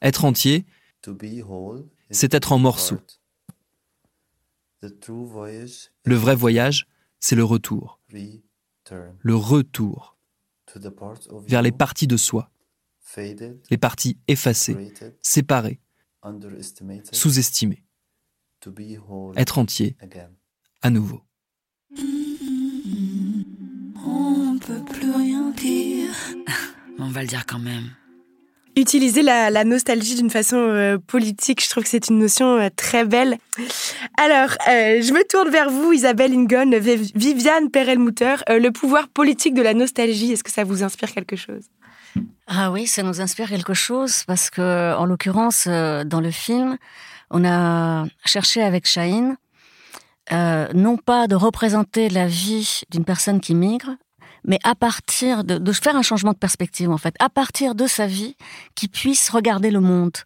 [0.01, 0.65] Être entier,
[2.09, 2.99] c'est être en morceaux.
[4.81, 6.87] Le vrai voyage,
[7.19, 7.99] c'est le retour.
[9.19, 10.17] Le retour
[11.47, 12.51] vers les parties de soi,
[13.17, 15.79] les parties effacées, séparées,
[17.11, 17.83] sous-estimées.
[19.35, 19.95] Être entier
[20.81, 21.21] à nouveau.
[24.07, 26.13] On peut plus rien dire.
[26.97, 27.91] On va le dire quand même.
[28.77, 33.05] Utiliser la, nostalgie d'une façon euh, politique, je trouve que c'est une notion euh, très
[33.05, 33.37] belle.
[34.17, 36.71] Alors, euh, je me tourne vers vous, Isabelle Ingon,
[37.15, 38.35] Viviane Perelmutter.
[38.49, 41.63] le pouvoir politique de la nostalgie, est-ce que ça vous inspire quelque chose?
[42.47, 46.77] Ah oui, ça nous inspire quelque chose parce que, en l'occurrence, dans le film,
[47.31, 49.37] on a cherché avec Chahine
[50.31, 53.91] non pas de représenter la vie d'une personne qui migre,
[54.47, 57.87] mais à partir de, de, faire un changement de perspective en fait, à partir de
[57.87, 58.35] sa vie,
[58.75, 60.17] qui puisse regarder le monde.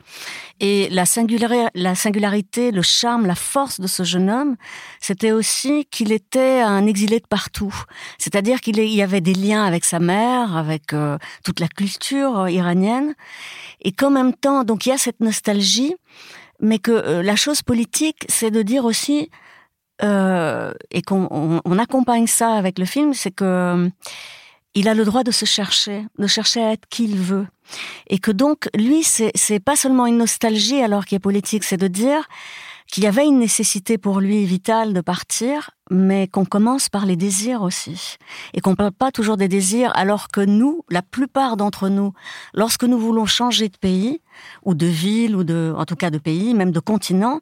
[0.60, 4.55] Et la singularité, la singularité, le charme, la force de ce jeune homme,
[4.99, 7.73] c'était aussi qu'il était un exilé de partout.
[8.17, 12.51] C'est-à-dire qu'il y avait des liens avec sa mère, avec euh, toute la culture euh,
[12.51, 13.15] iranienne,
[13.82, 15.95] et qu'en même temps, donc il y a cette nostalgie,
[16.60, 19.29] mais que euh, la chose politique, c'est de dire aussi
[20.04, 23.90] euh, et qu'on on, accompagne ça avec le film, c'est que euh,
[24.76, 27.48] il a le droit de se chercher, de chercher à être qui il veut.
[28.08, 31.88] Et que donc, lui, c'est pas seulement une nostalgie alors qu'il est politique, c'est de
[31.88, 32.28] dire
[32.92, 37.16] qu'il y avait une nécessité pour lui vitale de partir, mais qu'on commence par les
[37.16, 38.18] désirs aussi.
[38.54, 42.14] Et qu'on parle pas toujours des désirs, alors que nous, la plupart d'entre nous,
[42.54, 44.22] lorsque nous voulons changer de pays,
[44.64, 47.42] ou de ville, ou de, en tout cas de pays, même de continent,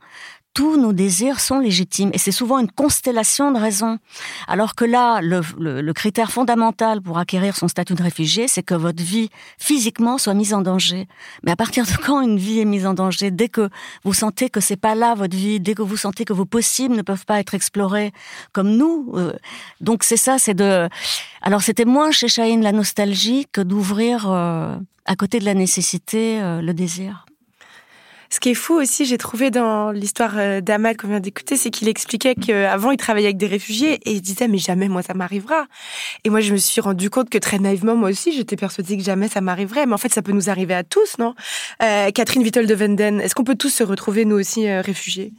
[0.58, 4.00] tous nos désirs sont légitimes et c'est souvent une constellation de raisons.
[4.48, 9.04] Alors que là, le, critère fondamental pour acquérir son statut de réfugié, c'est que votre
[9.04, 11.08] vie physiquement soit mise en danger.
[11.44, 13.30] Mais à partir de quand une vie est mise en danger?
[13.30, 13.70] Dès que
[14.04, 16.96] vous sentez que c'est pas là votre vie, dès que vous sentez que vos possibles
[16.96, 18.12] ne peuvent pas être explorés
[18.52, 19.12] comme nous.
[19.14, 19.34] Euh,
[19.80, 20.90] donc c'est ça, c'est de.
[21.44, 26.42] Alors c'était moins chez Chahine la nostalgie que d'ouvrir euh, à côté de la nécessité
[26.42, 27.28] euh, le désir.
[28.30, 31.70] Ce qui est fou aussi, j'ai trouvé dans l'histoire euh, d'Amal qu'on vient d'écouter, c'est
[31.70, 35.14] qu'il expliquait qu'avant, il travaillait avec des réfugiés et il disait, mais jamais moi ça
[35.14, 35.68] m'arrivera.
[36.24, 39.04] Et moi, je me suis rendu compte que très naïvement, moi aussi, j'étais persuadée que
[39.04, 39.86] jamais ça m'arriverait.
[39.86, 41.36] Mais en fait, ça peut nous arriver à tous, non?
[41.82, 45.34] Euh, Catherine Vittel de Venden, est-ce qu'on peut tous se retrouver, nous aussi, euh, réfugiés?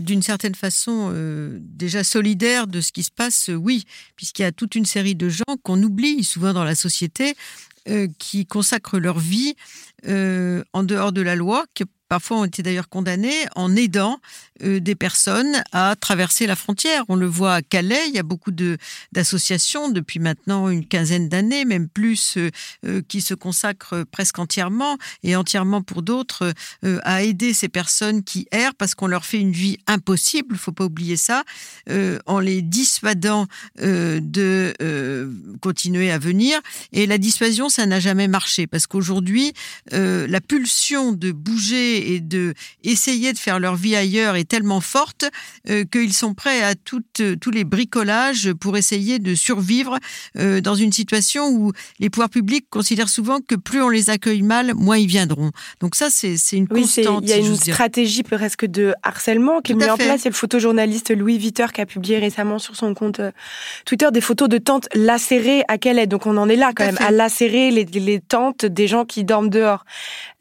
[0.00, 1.10] D'une certaine façon
[1.58, 5.28] déjà solidaire de ce qui se passe, oui, puisqu'il y a toute une série de
[5.28, 7.34] gens qu'on oublie souvent dans la société,
[8.18, 9.56] qui consacrent leur vie
[10.06, 14.20] en dehors de la loi, que parfois ont été d'ailleurs condamnés en aidant
[14.64, 17.04] euh, des personnes à traverser la frontière.
[17.08, 18.50] On le voit à Calais, il y a beaucoup
[19.12, 22.50] d'associations depuis maintenant une quinzaine d'années, même plus, euh,
[22.84, 26.52] euh, qui se consacrent presque entièrement et entièrement pour d'autres
[27.04, 30.56] à aider ces personnes qui errent parce qu'on leur fait une vie impossible.
[30.56, 31.44] Faut pas oublier ça,
[32.26, 33.46] en les dissuadant
[33.76, 34.74] de
[35.60, 36.58] continuer à venir.
[36.92, 39.52] Et la dissuasion, ça n'a jamais marché parce qu'aujourd'hui,
[39.92, 45.24] la pulsion de bouger et de essayer de faire leur vie ailleurs est tellement forte
[45.68, 49.98] euh, qu'ils sont prêts à toutes, tous les bricolages pour essayer de survivre
[50.38, 54.42] euh, dans une situation où les pouvoirs publics considèrent souvent que plus on les accueille
[54.42, 55.50] mal, moins ils viendront.
[55.80, 57.24] Donc ça, c'est une oui, constante.
[57.24, 60.22] Il y a une stratégie presque de harcèlement qui est mise en place.
[60.22, 63.20] C'est le photojournaliste Louis Viter qui a publié récemment sur son compte
[63.84, 66.08] Twitter des photos de tentes lacérées à aide.
[66.08, 69.24] Donc on en est là quand même, à lacérer les, les, tentes des gens qui
[69.24, 69.84] dorment dehors.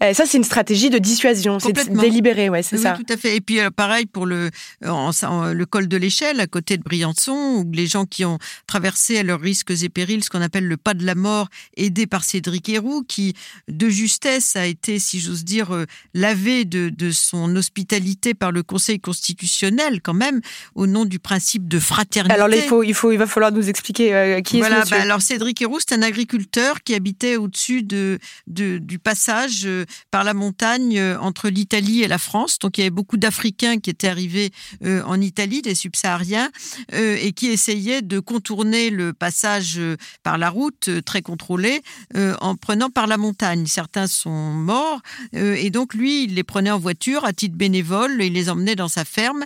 [0.03, 2.91] Euh, ça, c'est une stratégie de dissuasion, c'est délibéré, ouais, c'est ça.
[2.91, 3.35] tout à fait.
[3.35, 4.49] Et puis euh, pareil pour le
[4.81, 8.37] le col de l'échelle à côté de Briançon, où les gens qui ont
[8.67, 11.47] traversé à leurs risques et périls ce qu'on appelle le pas de la mort,
[11.77, 13.33] aidé par Cédric Héroux, qui
[13.67, 18.61] de justesse a été, si j'ose dire, euh, lavé de, de son hospitalité par le
[18.61, 20.41] Conseil constitutionnel, quand même,
[20.75, 22.35] au nom du principe de fraternité.
[22.35, 25.01] Alors là, il faut, il faut, il va falloir nous expliquer qui est ce bah,
[25.01, 30.23] alors Cédric Héroux, c'est un agriculteur qui habitait au-dessus de, de, du passage euh, par
[30.23, 32.59] la montagne euh, entre l'Italie et la France.
[32.59, 34.51] Donc il y avait beaucoup d'Africains qui étaient arrivés
[34.83, 36.49] euh, en Italie, des subsahariens,
[36.91, 39.79] et qui essayaient de contourner le passage
[40.23, 41.81] par la route très contrôlée
[42.15, 43.65] en prenant par la montagne.
[43.67, 45.01] Certains sont morts,
[45.33, 48.87] et donc lui, il les prenait en voiture à titre bénévole, il les emmenait dans
[48.87, 49.45] sa ferme,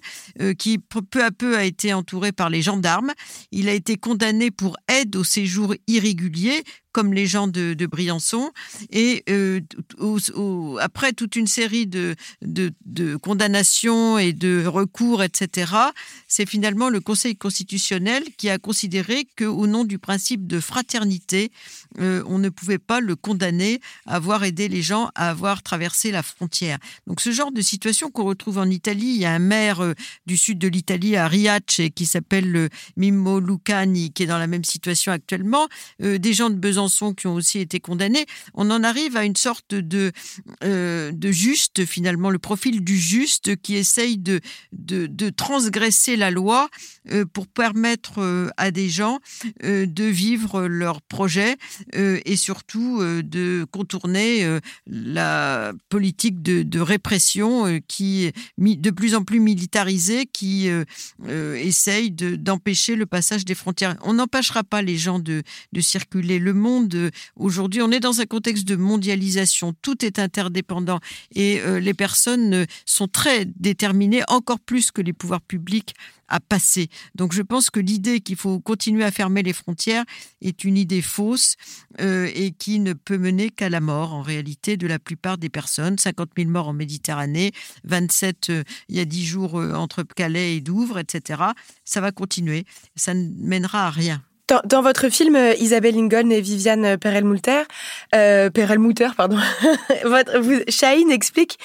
[0.57, 3.11] qui peu à peu a été entourée par les gendarmes.
[3.51, 6.63] Il a été condamné pour aide au séjour irrégulier
[6.93, 8.51] comme les gens de, Briançon.
[8.91, 9.59] Et euh,
[10.79, 15.73] après toute une série de, de, condamnations et de recours, etc.,
[16.27, 21.51] c'est finalement le Conseil constitutionnel qui a considéré qu'au nom du principe de fraternité,
[21.99, 26.11] euh, on ne pouvait pas le condamner à avoir aidé les gens à avoir traversé
[26.11, 26.77] la frontière.
[27.07, 29.93] Donc ce genre de situation qu'on retrouve en Italie, il y a un maire euh,
[30.25, 34.63] du sud de l'Italie à Riace qui s'appelle Mimmo Lucani qui est dans la même
[34.63, 35.67] situation actuellement,
[35.99, 36.82] des gens de Besançon
[37.15, 40.11] qui ont aussi été condamnés, on en arrive à une sorte de,
[40.63, 44.39] euh, de juste, finalement, le profil du juste qui essaye de,
[44.71, 46.69] de, transgresser la loi
[47.11, 49.19] euh, pour permettre euh, à des gens
[49.61, 51.57] de vivre leur projet
[51.93, 60.25] et surtout de contourner la politique de, répression qui est de plus en plus militarisée,
[60.25, 60.69] qui
[61.29, 63.95] essaye d'empêcher le passage des frontières.
[64.03, 66.39] On n'empêchera pas les gens de, de circuler.
[66.39, 66.72] Le monde
[67.35, 70.99] aujourd'hui, on est dans un contexte de mondialisation, tout est interdépendant
[71.35, 75.93] et euh, les personnes euh, sont très déterminées, encore plus que les pouvoirs publics,
[76.27, 76.89] à passer.
[77.15, 80.03] Donc je pense que l'idée qu'il faut continuer à fermer les frontières
[80.41, 81.55] est une idée fausse
[82.01, 85.49] euh, et qui ne peut mener qu'à la mort en réalité de la plupart des
[85.49, 85.97] personnes.
[85.97, 87.51] 50 000 morts en Méditerranée,
[87.83, 88.51] 27
[88.89, 91.41] il y a 10 jours entre Calais et Douvres, etc.
[91.85, 92.65] Ça va continuer.
[92.95, 94.23] Ça ne mènera à rien.
[94.65, 97.63] Dans, votre film, euh, Isabelle Lincoln et Viviane Perelmouter,
[98.13, 99.37] euh, Perelmouter, pardon,
[100.03, 100.59] votre, vous,
[101.11, 101.57] explique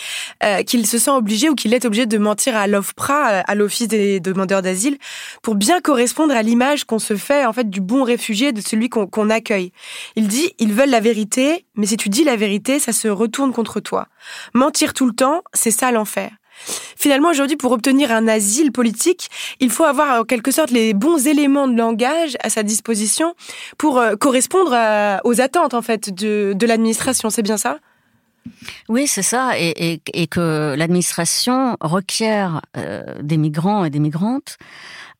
[0.45, 3.55] euh, qu'il se sent obligé ou qu'il est obligé de mentir à l'OFPRA, euh, à
[3.57, 4.97] l'Office des demandeurs d'asile,
[5.43, 8.89] pour bien correspondre à l'image qu'on se fait en fait du bon réfugié, de celui
[8.89, 9.73] qu'on accueille.
[10.15, 13.53] Il dit, ils veulent la vérité, mais si tu dis la vérité, ça se retourne
[13.53, 14.07] contre toi.
[14.55, 16.31] Mentir tout le temps, c'est ça l'enfer.
[16.97, 19.29] Finalement, aujourd'hui, pour obtenir un asile politique,
[19.61, 23.35] il faut avoir en quelque sorte les bons éléments de langage à sa disposition
[23.77, 24.77] pour euh, correspondre
[25.25, 27.31] aux attentes en fait de, l'administration.
[27.31, 27.79] C'est bien ça?
[28.89, 30.01] Oui, c'est ça, et,
[30.31, 34.57] que l'administration requiert euh, des migrants et des migrantes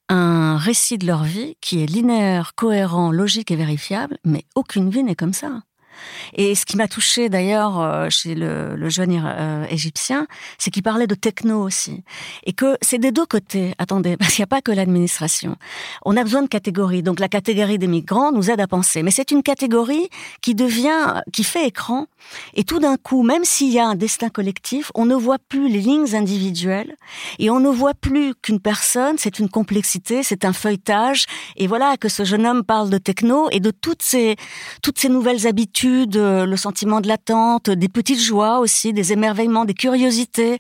[0.09, 5.03] un récit de leur vie qui est linéaire, cohérent, logique et vérifiable, mais aucune vie
[5.03, 5.61] n'est comme ça.
[6.35, 10.27] Et ce qui m'a touché d'ailleurs euh, chez le, jeune euh, égyptien,
[10.59, 12.03] c'est qu'il parlait de techno aussi.
[12.45, 13.75] Et que c'est des deux côtés.
[13.79, 15.57] Attendez, parce qu'il n'y a pas que l'administration.
[16.05, 17.03] On a besoin de catégories.
[17.03, 19.03] Donc la catégorie des migrants nous aide à penser.
[19.03, 20.09] Mais c'est une catégorie
[20.43, 22.07] qui devient, qui fait écran.
[22.55, 25.69] Et tout d'un coup, même s'il y a un destin collectif, on ne voit plus
[25.69, 26.97] les lignes individuelles.
[27.39, 31.27] Et on ne voit plus qu'une personne, c'est une complexité, c'est un feuilletage.
[31.57, 34.37] Et voilà que ce jeune homme parle de techno et de toutes ces,
[34.83, 39.75] toutes ces nouvelles habitudes le sentiment de l'attente, des petites joies aussi, des émerveillements, des
[39.75, 40.59] curiosités.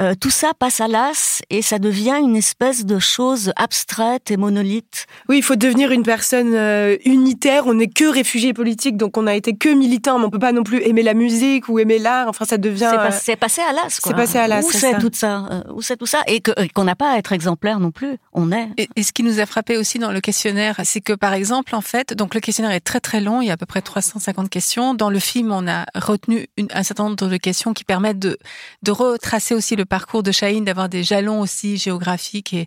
[0.00, 4.36] Euh, tout ça passe à l'as et ça devient une espèce de chose abstraite et
[4.36, 5.06] monolithe.
[5.28, 7.66] Oui, il faut devenir une personne euh, unitaire.
[7.66, 10.52] On n'est que réfugié politique, donc on a été que militant, mais on peut pas
[10.52, 12.28] non plus aimer la musique ou aimer l'art.
[12.28, 12.92] Enfin, ça devient.
[13.10, 13.88] C'est, passé à l'as.
[13.88, 14.64] C'est passé à l'as.
[14.64, 16.22] Où c'est, tout ça euh, Où c'est tout ça?
[16.28, 18.18] Et qu'on n'a pas à être exemplaire non plus.
[18.32, 18.68] On est.
[18.76, 21.80] Et, ce qui nous a frappé aussi dans le questionnaire, c'est que par exemple, en
[21.80, 23.40] fait, donc le questionnaire est très très long.
[23.42, 24.94] Il y a à peu près 350 questions.
[24.94, 28.38] Dans le film, on a retenu un certain nombre de questions qui permettent de,
[28.82, 32.66] de retracer aussi le parcours de Chahine d'avoir des jalons aussi géographiques et,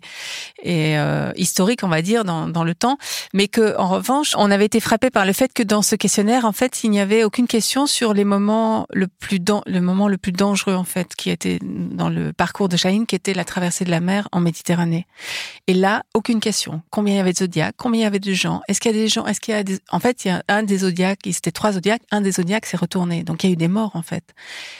[0.64, 2.98] euh, historiques, on va dire, dans, dans le temps,
[3.32, 6.44] mais que en revanche, on avait été frappé par le fait que dans ce questionnaire,
[6.44, 10.18] en fait, il n'y avait aucune question sur les moments le plus le moment le
[10.18, 13.84] plus dangereux en fait qui était dans le parcours de Chahine, qui était la traversée
[13.84, 15.06] de la mer en Méditerranée.
[15.66, 16.82] Et là, aucune question.
[16.90, 17.74] Combien il y avait de zodiacs?
[17.76, 18.62] Combien il y avait de gens?
[18.68, 19.26] Est-ce qu'il y a des gens?
[19.26, 21.20] Est-ce qu'il y a des En fait, il y a un des zodiacs.
[21.24, 22.02] C'était trois zodiacs.
[22.10, 23.22] Un des zodiacs s'est retourné.
[23.22, 24.34] Donc il y a eu des morts en fait.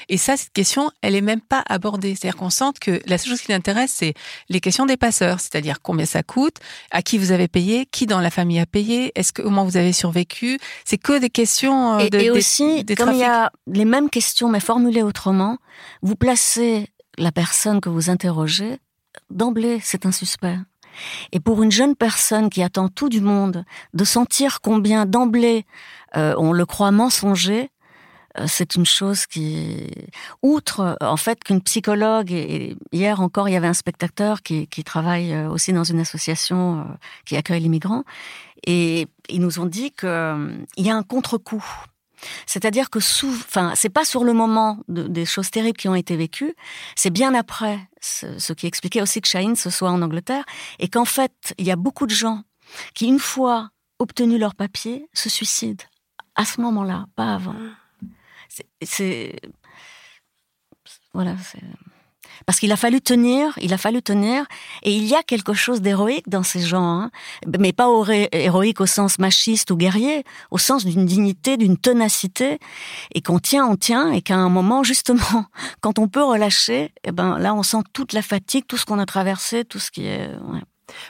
[0.09, 2.15] Et ça, cette question, elle est même pas abordée.
[2.33, 4.15] C'est-à-dire qu'on sent que la seule chose qui l'intéresse, c'est
[4.49, 6.57] les questions des passeurs, c'est-à-dire combien ça coûte,
[6.91, 9.77] à qui vous avez payé, qui dans la famille a payé, est-ce que comment vous
[9.77, 10.59] avez survécu.
[10.87, 11.99] C'est que des questions.
[11.99, 15.59] Euh, de, et, aussi, comme il y a les mêmes questions mais formulées autrement,
[16.01, 18.79] vous placez la personne que vous interrogez
[19.29, 20.57] d'emblée, c'est un suspect.
[21.33, 25.67] Et pour une jeune personne qui attend tout du monde, de sentir combien d'emblée
[26.17, 27.71] euh, on le croit mensonger,
[28.47, 29.91] c'est une chose qui,
[30.43, 34.85] outre en fait qu'une psychologue, et hier encore il y avait un spectateur qui, qui
[34.85, 36.87] travaille euh, aussi dans une association
[37.27, 38.05] qui accueille les migrants,
[38.67, 41.65] et ils nous ont dit qu'il y a un contre-coup
[42.47, 46.17] c'est-à-dire que sous, enfin, c'est pas sur le moment des choses terribles qui ont été
[46.17, 46.55] vécues,
[46.95, 50.45] c'est bien après, ce, qui expliquait aussi que Shaheen se soit en Angleterre,
[50.79, 52.43] et qu'en fait, il y a beaucoup de gens
[52.95, 55.85] qui, une fois obtenu leur papier, se suicident.
[56.35, 57.55] À ce moment-là, pas avant.
[58.83, 59.41] C'est,
[61.15, 61.37] voilà,
[62.47, 64.45] parce qu'il a fallu tenir, il a fallu tenir,
[64.83, 67.11] et il y a quelque chose d'héroïque dans ces gens, hein.
[67.59, 67.89] mais pas
[68.33, 72.59] héroïque au sens machiste ou guerrier, au sens d'une dignité, d'une ténacité,
[73.15, 75.47] et qu'on tient, on tient, et qu'à un moment justement,
[75.81, 78.99] quand on peut relâcher, eh ben là on sent toute la fatigue, tout ce qu'on
[78.99, 80.31] a traversé, tout ce qui est.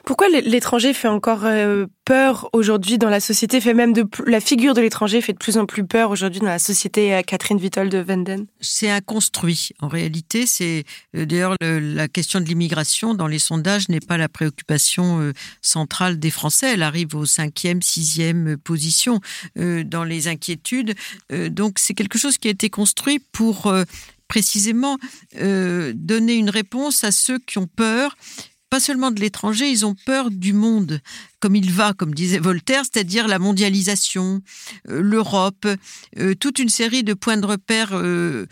[0.04, 3.94] Pourquoi l'étranger fait encore euh, peur aujourd'hui dans la société, fait même
[4.26, 7.22] la figure de l'étranger fait de plus en plus peur aujourd'hui dans la société à
[7.22, 9.70] Catherine Vitol de Venden C'est un construit.
[9.80, 10.84] En réalité, c'est
[11.16, 16.18] euh, d'ailleurs la question de l'immigration dans les sondages n'est pas la préoccupation euh, centrale
[16.18, 16.72] des Français.
[16.74, 19.20] Elle arrive au cinquième, sixième position
[19.56, 20.94] dans les inquiétudes.
[21.30, 23.72] donc c'est quelque chose qui a été construit pour
[24.28, 24.98] précisément
[25.34, 28.16] donner une réponse à ceux qui ont peur
[28.72, 31.02] pas seulement de l'étranger, ils ont peur du monde
[31.40, 34.40] comme il va, comme disait Voltaire, c'est-à-dire la mondialisation,
[34.88, 35.66] euh, l'Europe,
[36.18, 38.46] euh, toute une série de points de repère euh,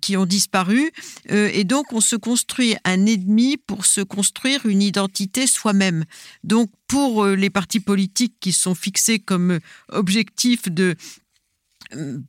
[0.00, 0.90] qui ont disparu.
[1.28, 6.04] et donc, on se construit un ennemi pour se construire une identité soi-même.
[6.42, 9.60] Donc, pour les partis politiques qui sont fixés comme
[9.92, 10.96] objectif de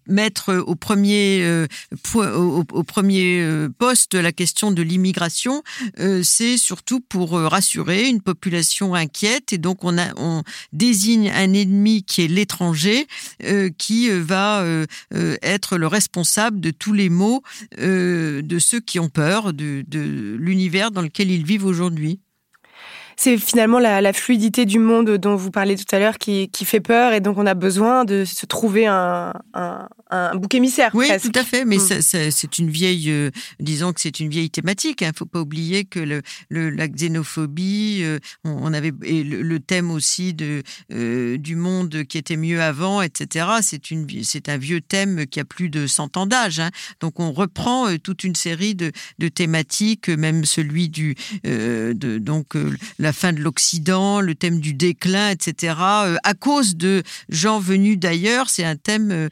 [0.08, 1.68] mettre au premier, euh,
[2.16, 5.64] euh, poste la question de l'immigration,
[6.00, 9.54] euh, c'est surtout pour rassurer une population inquiète.
[9.54, 10.44] Et donc on,
[10.74, 13.08] désigne un ennemi qui est l'étranger
[13.78, 14.66] qui va
[15.42, 17.44] être le responsable de tous les maux
[17.78, 19.84] de ceux qui ont peur de
[20.40, 22.20] l'univers dans lequel ils vivent aujourd'hui
[23.22, 27.14] c'est finalement la, fluidité du monde dont vous parlez tout à l'heure qui, fait peur
[27.14, 29.32] et donc on a besoin de se trouver un,
[30.12, 30.92] un bouc émissaire.
[30.94, 31.66] Oui, tout à fait.
[31.66, 32.02] Mais mm.
[32.02, 35.02] c'est une vieille, euh, disons que c'est une vieille thématique.
[35.02, 35.12] Il hein.
[35.12, 36.22] ne faut pas oublier que le,
[36.70, 42.36] la xénophobie, euh, on, avait et le, thème aussi de euh, du monde qui était
[42.36, 43.48] mieux avant, etc.
[43.62, 46.60] C'est une, c'est un vieux thème qui a plus de 100 ans d'âge.
[46.60, 46.70] Hein.
[47.00, 52.56] Donc on reprend toute une série de, de thématiques, même celui du, de, donc
[53.00, 55.76] la fin de l'Occident, le thème du déclin, etc.
[55.78, 59.30] à cause de gens venus d'ailleurs, c'est un thème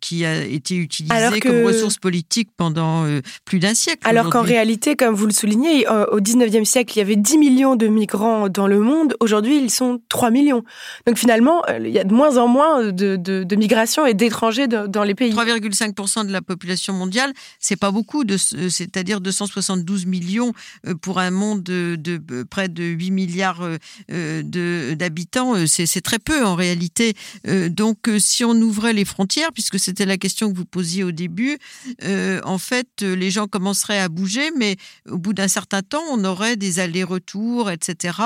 [0.00, 4.00] qui a été utilisé comme ressource politique pendant euh, plus d'un siècle.
[4.04, 7.76] Alors qu'en réalité, comme vous le soulignez, au 19e siècle, il y avait 10 millions
[7.76, 9.14] de migrants dans le monde.
[9.20, 10.64] Aujourd'hui, ils sont 3 millions.
[11.06, 14.66] Donc finalement, euh, il y a de moins en moins de, de, migration et d'étrangers
[14.66, 15.32] dans les pays.
[15.32, 20.52] 3,5% de la population mondiale, c'est pas beaucoup, c'est-à-dire 272 millions
[20.86, 23.68] euh, pour un monde de, de près de 8 milliards
[24.08, 25.54] d'habitants.
[25.66, 27.14] C'est très peu en réalité.
[27.44, 31.58] Donc si on ouvrait les frontières, puisque c'était la question que vous posiez au début,
[32.02, 34.76] euh, en fait, les gens commenceraient à bouger, mais
[35.08, 38.18] au bout d'un certain temps, on aurait des allers-retours, etc.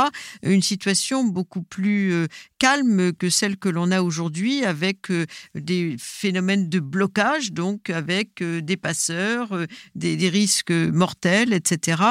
[0.42, 2.26] Une situation beaucoup plus euh,
[2.58, 8.42] calme que celle que l'on a aujourd'hui, avec euh, des phénomènes de blocage, donc avec
[8.42, 12.02] des passeurs, des, risques mortels, etc.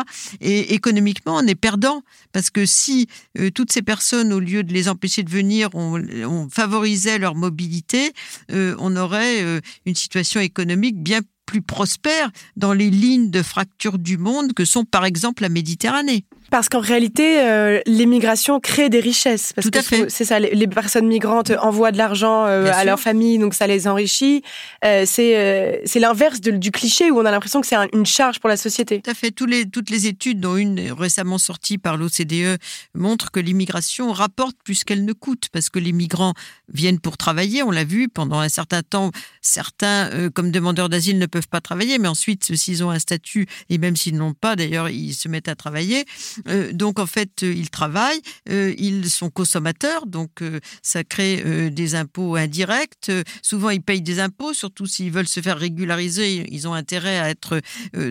[0.42, 2.02] Et économiquement, on est perdant,
[2.38, 3.08] parce que si
[3.56, 8.14] toutes ces personnes, au lieu de les empêcher de venir, on, favorisait leur mobilité,
[8.54, 14.20] on aurait euh, une situation économique bien plus prospère dans les lignes de fracture du
[14.20, 16.26] monde que sont par exemple la Méditerranée.
[16.50, 19.54] Parce qu'en réalité, euh, l'immigration crée des richesses.
[19.54, 20.10] Parce Tout que à fait.
[20.10, 22.86] C'est ça, les, les personnes migrantes envoient de l'argent euh, à sûr.
[22.86, 24.44] leur famille, donc ça les enrichit.
[24.86, 28.06] Euh, c'est euh, c'est l'inverse du cliché où on a l'impression que c'est un- une
[28.06, 29.02] charge pour la société.
[29.02, 29.32] Tout à fait.
[29.32, 32.58] Tous les, toutes les études, dont une récemment sortie par l'OCDE,
[32.96, 36.34] montrent que l'immigration rapporte plus qu'elle ne coûte, parce que les migrants
[36.74, 37.64] viennent pour travailler.
[37.64, 39.12] On l'a vu pendant un certain temps.
[39.42, 43.78] Certains, comme demandeurs d'asile, ne peuvent pas travailler, mais ensuite, s'ils ont un statut, et
[43.78, 46.06] même s'ils n'ont pas, d'ailleurs, ils se mettent à travailler.
[46.48, 48.22] Euh, donc, en fait, euh, ils travaillent.
[48.50, 50.42] euh, ils sont consommateurs, donc
[50.82, 53.12] ça crée des impôts indirects.
[53.42, 56.48] Souvent, ils payent des impôts, surtout s'ils veulent se faire régulariser.
[56.52, 57.62] Ils ont intérêt à être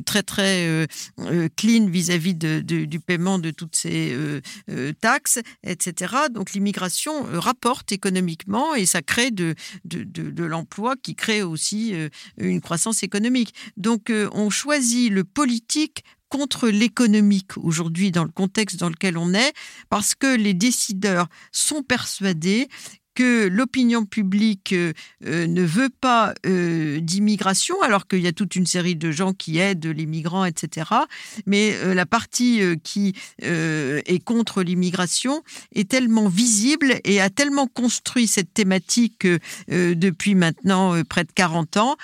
[0.05, 0.87] très très
[1.57, 4.17] clean vis-à-vis du paiement de toutes ces
[5.01, 6.15] taxes, etc.
[6.33, 9.55] Donc l'immigration rapporte économiquement et ça crée de,
[10.39, 11.95] l'emploi qui crée aussi
[12.39, 13.55] une croissance économique.
[13.77, 16.05] Donc on choisit le politique
[16.37, 19.55] contre l'économique aujourd'hui dans le contexte dans lequel on est,
[19.89, 22.69] parce que les décideurs sont persuadés
[23.17, 24.93] que l'opinion publique euh,
[25.25, 29.33] euh, ne veut pas euh, d'immigration, alors qu'il y a toute une série de gens
[29.33, 30.91] qui aident les migrants, etc.
[31.47, 35.43] Mais la partie qui est contre l'immigration
[35.75, 39.27] est tellement visible et a tellement construit cette thématique
[39.69, 41.97] depuis maintenant près de 40 ans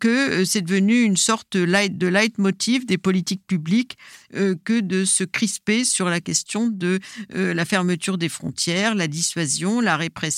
[0.00, 3.96] que c'est devenu une sorte light- de leitmotiv des politiques publiques
[4.32, 6.98] que de se crisper sur la question de
[7.30, 10.31] la fermeture des frontières, la dissuasion, la répression,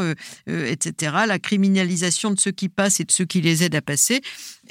[0.00, 0.14] euh,
[0.48, 3.82] euh, etc., la criminalisation de ceux qui passent et de ceux qui les aident à
[3.82, 4.20] passer.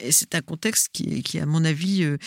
[0.10, 2.18] C'est un contexte qui est, qui est, à mon avis, euh,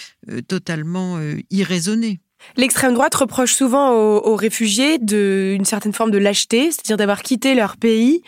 [0.43, 1.21] totalement
[1.51, 2.21] irraisonné.
[2.57, 7.55] L'extrême droite reproche souvent aux, réfugiés de, une certaine forme de lâcheté, c'est-à-dire d'avoir quitté
[7.55, 8.23] leur pays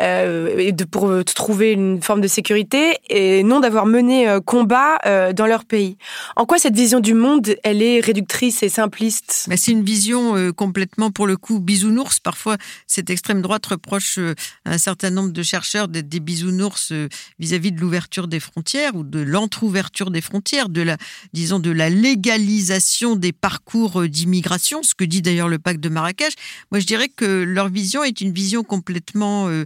[0.00, 4.98] euh, pour euh, trouver une forme de sécurité et non d'avoir mené euh, combat
[5.32, 5.96] dans leur pays.
[6.36, 9.48] En quoi cette vision du monde, elle est réductrice et simpliste?
[9.56, 12.20] C'est une vision complètement, pour le coup, bisounours.
[12.20, 12.56] Parfois,
[12.86, 14.18] cette extrême droite reproche
[14.64, 16.92] à un certain nombre de chercheurs d'être des bisounours
[17.38, 20.96] vis-à-vis de l'ouverture des frontières ou de l'entr'ouverture des frontières, de la,
[21.32, 25.88] disons, de la légalisation des parcours euh, d'immigration, ce que dit d'ailleurs le pacte de
[25.88, 26.34] Marrakech.
[26.72, 29.64] Moi, je dirais que leur vision est une vision complètement euh,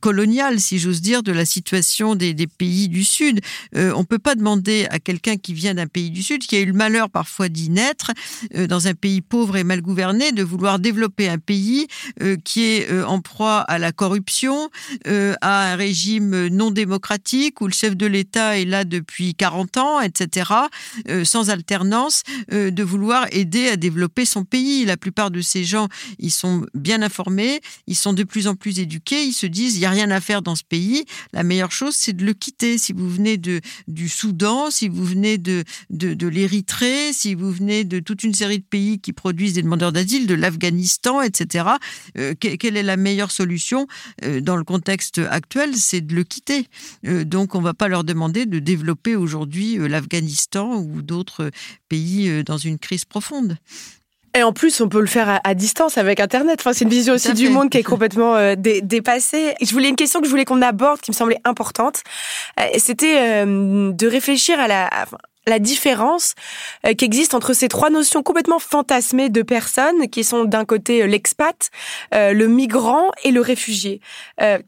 [0.00, 3.40] coloniale, si j'ose dire, de la situation des, pays du Sud.
[3.76, 6.56] Euh, on ne peut pas demander à quelqu'un qui vient d'un pays du Sud, qui
[6.56, 8.12] a eu le malheur parfois d'y naître,
[8.54, 11.86] euh, dans un pays pauvre et mal gouverné, de vouloir développer un pays
[12.22, 14.70] euh, qui est euh, en proie à la corruption,
[15.06, 19.76] euh, à un régime non démocratique où le chef de l'État est là depuis 40
[19.76, 20.50] ans, etc.,
[21.08, 24.84] euh, sans alternance, euh, de vouloir aider à développer son pays.
[24.84, 25.88] La plupart de ces gens,
[26.18, 29.78] ils sont bien informés, ils sont de plus en plus éduqués, ils se disent, il
[29.78, 32.78] n'y a rien à faire dans ce pays, la meilleure chose, c'est de le quitter.
[32.78, 35.64] Si vous venez du Soudan, si vous venez de,
[36.28, 40.26] l'Érythrée, si vous venez de toute une série de pays qui produisent des demandeurs d'asile,
[40.26, 41.66] de l'Afghanistan, etc.,
[42.16, 43.86] euh, que- quelle est la meilleure solution
[44.24, 46.66] euh, dans le contexte actuel C'est de le quitter.
[47.06, 51.50] Euh, donc, on ne va pas leur demander de développer aujourd'hui l'Afghanistan ou d'autres
[51.88, 53.56] pays dans une crise profonde.
[54.34, 56.60] Et en plus, on peut le faire à, à distance avec Internet.
[56.60, 59.54] Enfin, c'est une vision aussi du monde qui est complètement euh, dé- dépassée.
[59.60, 62.02] Je voulais une question que je voulais qu'on aborde, qui me semblait importante.
[62.60, 65.04] Euh, C'était euh, de réfléchir à la, à
[65.46, 66.34] la différence
[66.98, 71.70] qui existe entre ces trois notions complètement fantasmées de personnes, qui sont d'un côté l'expat,
[72.12, 74.02] le migrant et le réfugié.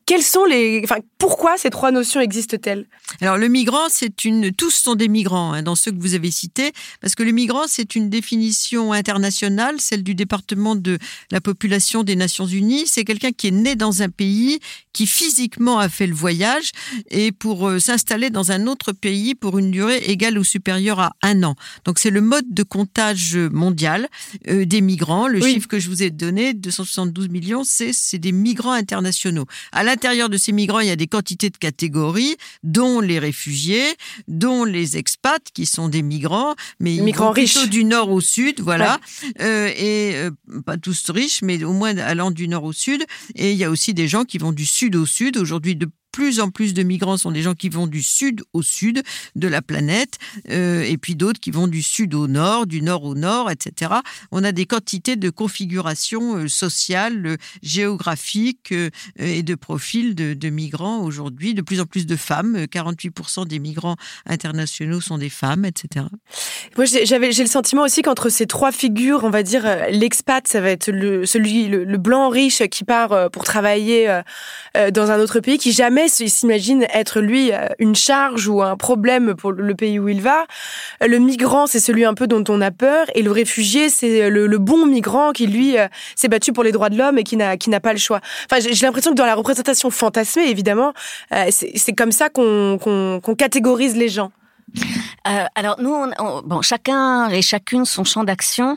[0.06, 2.86] Quelles sont les, enfin, pourquoi ces trois notions existent-elles?
[3.20, 6.30] Alors le migrant, c'est une, tous sont des migrants hein, dans ceux que vous avez
[6.30, 10.98] cités, parce que le migrant, c'est une définition internationale, celle du département de
[11.30, 12.84] la population des Nations Unies.
[12.86, 14.60] C'est quelqu'un qui est né dans un pays,
[14.94, 16.70] qui physiquement a fait le voyage
[17.10, 21.12] et pour euh, s'installer dans un autre pays pour une durée égale ou supérieure à
[21.22, 21.54] un an.
[21.84, 24.08] Donc c'est le mode de comptage mondial
[24.48, 25.28] euh, des migrants.
[25.28, 25.52] Le Oui.
[25.54, 29.44] chiffre que je vous ai donné, 272 millions, c'est c'est des migrants internationaux.
[29.72, 33.84] À l'intérieur de ces migrants, il y a des quantités de catégories, dont les réfugiés,
[34.28, 37.68] dont les expats, qui sont des migrants, mais ils Migrants riches.
[37.68, 38.98] du nord au sud, voilà.
[39.40, 40.30] Euh, et euh,
[40.64, 43.04] pas tous riches, mais au moins allant du nord au sud.
[43.34, 45.36] Et il y a aussi des gens qui vont du sud au sud.
[45.36, 48.62] Aujourd'hui, de plus en plus de migrants sont des gens qui vont du sud au
[48.62, 49.02] sud
[49.36, 50.18] de la planète,
[50.50, 53.92] euh, et puis d'autres qui vont du sud au nord, du nord au nord, etc.
[54.32, 58.74] On a des quantités de configurations euh, sociales, euh, géographiques
[59.18, 61.54] et de profils de, migrants aujourd'hui.
[61.54, 63.96] De plus en plus de femmes, euh, 48% des migrants
[64.26, 66.06] internationaux sont des femmes, etc.
[66.76, 70.60] Moi, j'avais, j'ai le sentiment aussi qu'entre ces trois figures, on va dire, l'expat, ça
[70.60, 74.20] va être celui, le, blanc riche qui part pour travailler
[74.74, 78.76] dans un autre pays, qui jamais jamais s'imagine être lui euh, une charge ou un
[78.76, 80.46] problème pour le pays où il va.
[81.00, 84.58] Le migrant, c'est celui un peu dont on a peur, et le réfugié, c'est le,
[84.58, 87.56] bon migrant qui lui euh, s'est battu pour les droits de l'homme et qui n'a
[87.56, 88.20] qui n'a pas le choix.
[88.50, 90.92] Enfin, j'ai l'impression que dans la représentation fantasmée, évidemment,
[91.32, 94.30] euh, c'est comme ça qu'on qu'on catégorise les gens.
[95.28, 95.94] Euh, alors nous,
[96.44, 98.76] bon, chacun et chacune son champ d'action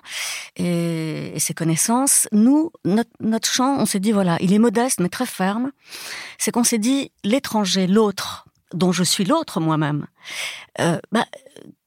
[0.55, 2.27] et, ses connaissances.
[2.31, 5.71] Nous, notre, champ, on s'est dit voilà, il est modeste mais très ferme.
[6.37, 10.07] C'est qu'on s'est dit l'étranger, l'autre, dont je suis l'autre moi-même.
[10.79, 11.25] Euh, bah,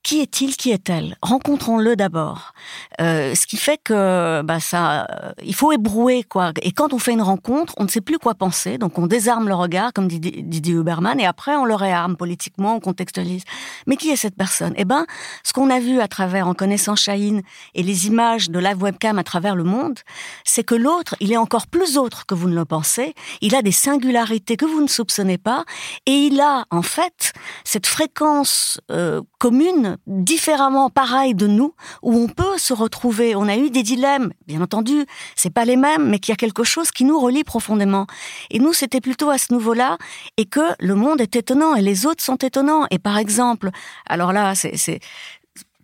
[0.07, 1.17] qui est-il, qui est-elle?
[1.21, 2.53] Rencontrons-le d'abord.
[3.01, 6.53] Euh, ce qui fait que bah ça, euh, il faut ébrouer quoi.
[6.63, 9.49] Et quand on fait une rencontre, on ne sait plus quoi penser, donc on désarme
[9.49, 13.43] le regard, comme dit Didier Huberman, et après on le réarme politiquement, on contextualise.
[13.89, 14.75] Mais qui est cette personne?
[14.77, 15.07] Eh ben,
[15.43, 17.43] ce qu'on a vu à travers, en connaissant Chahine
[17.75, 19.99] et les images de live webcam à travers le monde,
[20.45, 23.13] c'est que l'autre, il est encore plus autre que vous ne le pensez.
[23.41, 25.65] Il a des singularités que vous ne soupçonnez pas,
[26.07, 27.33] et il a en fait
[27.65, 31.73] cette fréquence euh, commune différemment pareil de nous,
[32.03, 33.37] où on peut se retrouver.
[33.37, 36.37] On a eu des dilemmes, bien entendu, c'est pas les mêmes, mais qu'il y a
[36.37, 38.09] quelque chose qui nous relie profondément.
[38.51, 39.99] Et nous, c'était plutôt à ce niveau-là,
[40.37, 42.87] et que le monde est étonnant, et les autres sont étonnants.
[42.91, 43.71] Et par exemple,
[44.09, 44.99] alors là, c'est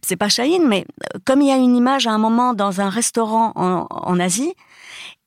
[0.05, 0.85] c'est pas Chahine, mais
[1.15, 4.55] euh, comme il y a une image à un moment dans un restaurant en, Asie,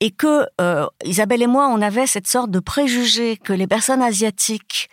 [0.01, 4.01] et que euh, Isabelle et moi, on avait cette sorte de préjugé que les personnes
[4.01, 4.89] asiatiques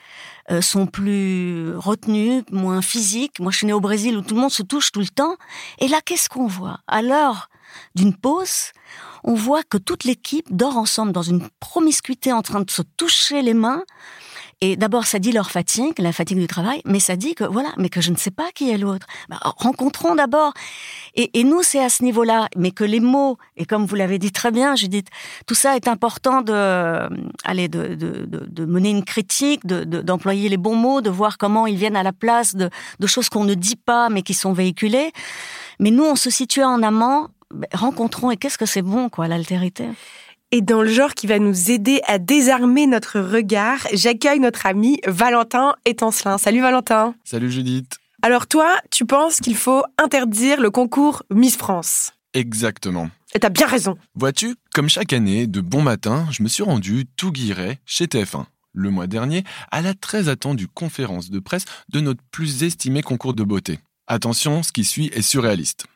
[0.61, 3.41] sont plus retenus, moins physiques.
[3.41, 5.37] Moi, je suis née au Brésil où tout le monde se touche tout le temps.
[5.79, 6.81] Et là, qu'est-ce qu'on voit?
[6.87, 7.49] À l'heure
[7.95, 8.73] d'une pause,
[9.25, 13.43] on voit que toute l'équipe dort ensemble dans une promiscuité en train de se toucher
[13.43, 13.83] les mains
[14.65, 17.71] et d'abord, ça dit leur fatigue, la fatigue du travail, mais ça dit que voilà,
[17.79, 19.09] mais que je ne sais pas qui est l'autre.
[19.29, 20.53] Bah, rencontrons d'abord.
[21.17, 24.31] Et, nous, c'est à ce niveau-là, mais que les mots, et comme vous l'avez dit
[24.31, 25.09] très bien, Judith,
[25.49, 27.09] tout ça est important de, euh,
[27.45, 31.77] aller de, de, de, mener une critique, d'employer les bons mots, de voir comment ils
[31.77, 35.11] viennent à la place de, de choses qu'on ne dit pas, mais qui sont véhiculées.
[35.81, 39.27] Mais nous, on se situe en amont, bah, rencontrons, et qu'est-ce que c'est bon, quoi,
[39.27, 39.89] l'altérité?
[40.53, 45.01] Et dans le genre qui va nous aider à désarmer notre regard, j'accueille notre ami
[45.07, 46.37] Valentin Étancelin.
[46.37, 47.15] Salut Valentin.
[47.25, 47.97] Salut Judith.
[48.21, 52.13] Alors toi, tu penses qu'il faut interdire le concours Miss France?
[52.35, 53.11] Exactement.
[53.35, 53.97] Et t'as bien raison.
[54.15, 58.45] Vois-tu, comme chaque année, de bon matin, je me suis rendu tout guiret chez TF1
[58.75, 63.35] le mois dernier à la très attendue conférence de presse de notre plus estimé concours
[63.35, 63.79] de beauté.
[64.07, 65.87] Attention, ce qui suit est surréaliste.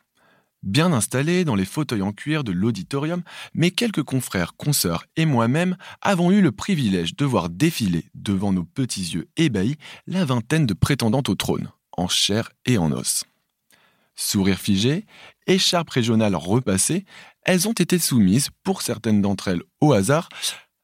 [0.63, 3.21] Bien installés dans les fauteuils en cuir de l'auditorium,
[3.53, 8.63] mes quelques confrères, consoeurs et moi-même avons eu le privilège de voir défiler devant nos
[8.63, 9.77] petits yeux ébahis
[10.07, 13.23] la vingtaine de prétendantes au trône, en chair et en os.
[14.15, 15.05] Sourire figé,
[15.45, 17.05] écharpe régionale repassée,
[17.43, 20.27] elles ont été soumises, pour certaines d'entre elles au hasard,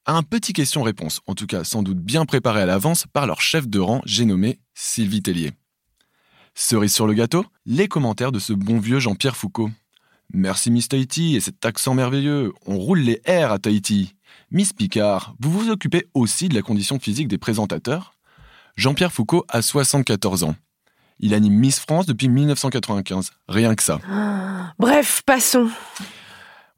[0.06, 3.42] à un petit question-réponse, en tout cas sans doute bien préparé à l'avance par leur
[3.42, 5.52] chef de rang, j'ai nommé Sylvie Tellier.
[6.56, 9.72] Cerise sur le gâteau, les commentaires de ce bon vieux Jean-Pierre Foucault.
[10.32, 12.54] Merci Miss Tahiti et cet accent merveilleux.
[12.68, 14.14] On roule les airs à Tahiti.
[14.52, 18.14] Miss Picard, vous vous occupez aussi de la condition physique des présentateurs?
[18.76, 20.56] Jean-Pierre Foucault a 74 ans.
[21.20, 23.32] Il anime Miss France depuis 1995.
[23.48, 24.00] Rien que ça.
[24.78, 25.70] bref, passons.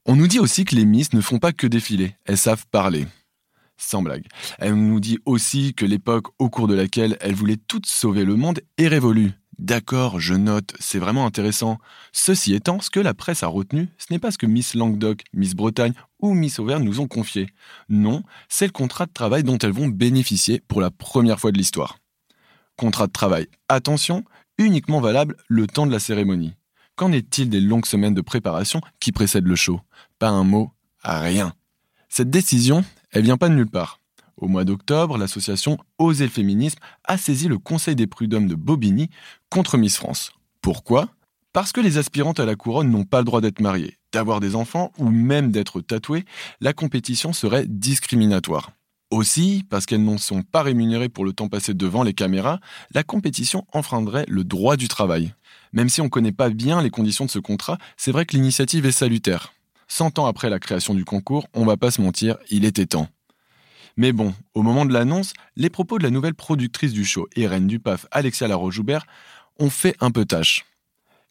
[0.05, 3.07] On nous dit aussi que les Miss ne font pas que défiler, elles savent parler.
[3.77, 4.25] Sans blague.
[4.57, 8.35] Elle nous dit aussi que l'époque au cours de laquelle elles voulaient toutes sauver le
[8.35, 9.31] monde est révolue.
[9.57, 11.77] D'accord, je note, c'est vraiment intéressant.
[12.11, 15.23] Ceci étant, ce que la presse a retenu, ce n'est pas ce que Miss Languedoc,
[15.33, 17.47] Miss Bretagne ou Miss Auvergne nous ont confié.
[17.87, 21.57] Non, c'est le contrat de travail dont elles vont bénéficier pour la première fois de
[21.57, 21.99] l'histoire.
[22.75, 24.25] Contrat de travail, attention,
[24.57, 26.55] uniquement valable le temps de la cérémonie.
[26.97, 29.79] Qu'en est-il des longues semaines de préparation qui précèdent le show?
[30.19, 30.71] Pas un mot,
[31.03, 31.53] rien.
[32.09, 33.99] Cette décision, elle vient pas de nulle part.
[34.37, 39.09] Au mois d'octobre, l'association Oser le féminisme a saisi le Conseil des prud'hommes de Bobigny
[39.49, 40.31] contre Miss France.
[40.61, 41.09] Pourquoi?
[41.53, 44.55] Parce que les aspirantes à la couronne n'ont pas le droit d'être mariées, d'avoir des
[44.55, 46.25] enfants ou même d'être tatouées,
[46.59, 48.71] la compétition serait discriminatoire.
[49.09, 52.59] Aussi, parce qu'elles n'en sont pas rémunérées pour le temps passé devant les caméras,
[52.93, 55.33] la compétition enfreindrait le droit du travail.
[55.71, 58.35] Même si on ne connaît pas bien les conditions de ce contrat, c'est vrai que
[58.35, 59.53] l'initiative est salutaire.
[59.87, 63.07] Cent ans après la création du concours, on va pas se mentir, il était temps.
[63.97, 67.47] Mais bon, au moment de l'annonce, les propos de la nouvelle productrice du show et
[67.47, 69.05] reine du PAF, Alexia Laroche-Joubert,
[69.57, 70.65] ont fait un peu tâche.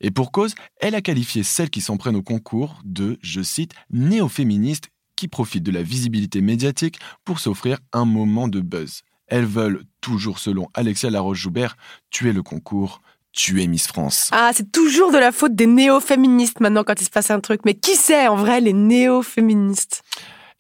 [0.01, 3.73] Et pour cause, elle a qualifié celles qui s'en prennent au concours de, je cite,
[3.91, 9.03] néo-féministes qui profitent de la visibilité médiatique pour s'offrir un moment de buzz.
[9.27, 11.77] Elles veulent, toujours selon Alexia Laroche-Joubert,
[12.11, 13.01] tuer le concours,
[13.33, 14.31] tuer Miss France.
[14.33, 17.63] Ah, c'est toujours de la faute des néo-féministes maintenant quand il se passe un truc.
[17.65, 20.03] Mais qui c'est en vrai les néo-féministes?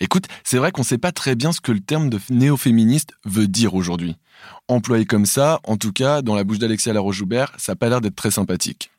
[0.05, 3.14] Écoute, c'est vrai qu'on ne sait pas très bien ce que le terme de néo-féministe
[3.24, 4.16] veut dire aujourd'hui.
[4.68, 8.02] Employé comme ça, en tout cas, dans la bouche d'Alexia Laroche-Joubert, ça n'a pas l'air
[8.02, 8.90] d'être très sympathique.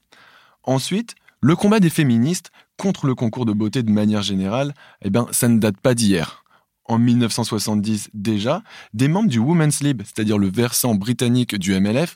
[0.64, 5.28] Ensuite, le combat des féministes contre le concours de beauté de manière générale, eh ben,
[5.30, 6.44] ça ne date pas d'hier.
[6.86, 8.64] En 1970 déjà,
[8.96, 12.16] des membres du Women's Lib, c'est-à-dire le versant britannique du MLF,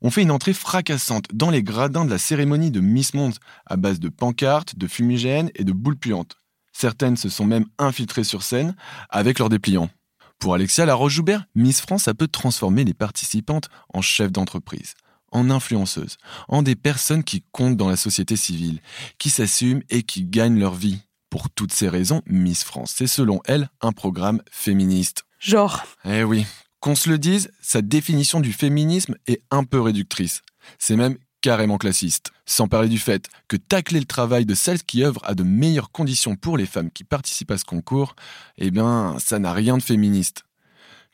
[0.00, 3.34] ont fait une entrée fracassante dans les gradins de la cérémonie de Miss Monde
[3.66, 6.36] à base de pancartes, de fumigènes et de boules puantes.
[6.80, 8.76] Certaines se sont même infiltrées sur scène
[9.10, 9.90] avec leurs dépliants.
[10.38, 14.94] Pour Alexia Laroche-Joubert, Miss France a peu transformé les participantes en chefs d'entreprise,
[15.32, 18.80] en influenceuses, en des personnes qui comptent dans la société civile,
[19.18, 21.00] qui s'assument et qui gagnent leur vie.
[21.30, 25.24] Pour toutes ces raisons, Miss France, c'est selon elle un programme féministe.
[25.40, 25.84] Genre.
[26.04, 26.46] Eh oui,
[26.78, 30.42] qu'on se le dise, sa définition du féminisme est un peu réductrice.
[30.78, 32.32] C'est même carrément classiste.
[32.46, 35.90] Sans parler du fait que tacler le travail de celles qui œuvrent à de meilleures
[35.90, 38.14] conditions pour les femmes qui participent à ce concours,
[38.56, 40.44] eh bien, ça n'a rien de féministe.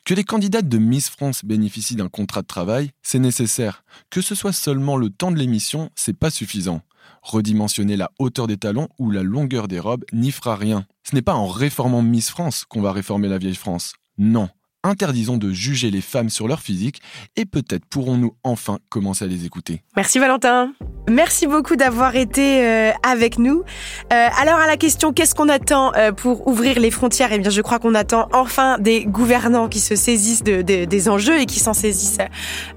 [0.05, 3.83] Que les candidates de Miss France bénéficient d'un contrat de travail, c'est nécessaire.
[4.11, 6.81] Que ce soit seulement le temps de l'émission, c'est pas suffisant.
[7.23, 10.85] Redimensionner la hauteur des talons ou la longueur des robes n'y fera rien.
[11.03, 13.93] Ce n'est pas en réformant Miss France qu'on va réformer la vieille France.
[14.19, 14.49] Non,
[14.85, 17.01] interdisons de juger les femmes sur leur physique
[17.35, 19.81] et peut-être pourrons-nous enfin commencer à les écouter.
[19.95, 20.71] Merci Valentin.
[21.09, 23.63] Merci beaucoup d'avoir été euh, avec nous.
[24.11, 27.31] Euh, alors à la question qu'est-ce qu'on attend euh, pour ouvrir les frontières?
[27.31, 31.09] Eh bien je crois qu'on attend enfin des gouvernants qui se saisissent de, de, des
[31.09, 32.17] enjeux et qui s'en saisissent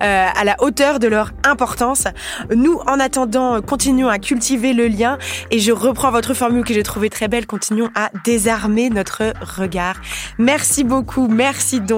[0.00, 2.04] à la hauteur de leur importance.
[2.54, 5.18] Nous en attendant continuons à cultiver le lien
[5.50, 10.00] et je reprends votre formule que j'ai trouvée très belle, continuons à désarmer notre regard.
[10.38, 11.97] Merci beaucoup, merci donc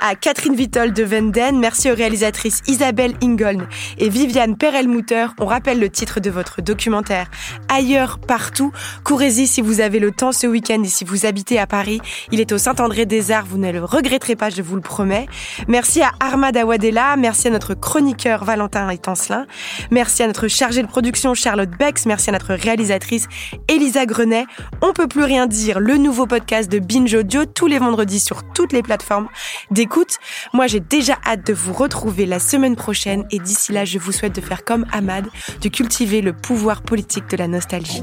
[0.00, 3.68] à Catherine Vitol de Venden, merci aux réalisatrices Isabelle Ingoln
[3.98, 5.26] et Viviane Perelmutter.
[5.38, 7.30] On rappelle le titre de votre documentaire
[7.68, 8.72] Ailleurs, partout.
[9.04, 12.00] Courez-y si vous avez le temps ce week-end et si vous habitez à Paris.
[12.32, 15.26] Il est au Saint-André-des-Arts, vous ne le regretterez pas, je vous le promets.
[15.68, 19.46] Merci à Armad Awadela, merci à notre chroniqueur Valentin Etancelin,
[19.90, 23.26] merci à notre chargée de production Charlotte Bex, merci à notre réalisatrice
[23.68, 24.46] Elisa Grenet.
[24.82, 28.42] On peut plus rien dire, le nouveau podcast de Binge Audio tous les vendredis sur
[28.52, 29.28] toutes les plateformes
[29.70, 30.18] d'écoute.
[30.52, 34.12] Moi, j'ai déjà hâte de vous retrouver la semaine prochaine et d'ici là, je vous
[34.12, 35.26] souhaite de faire comme Ahmad,
[35.60, 38.02] de cultiver le pouvoir politique de la nostalgie.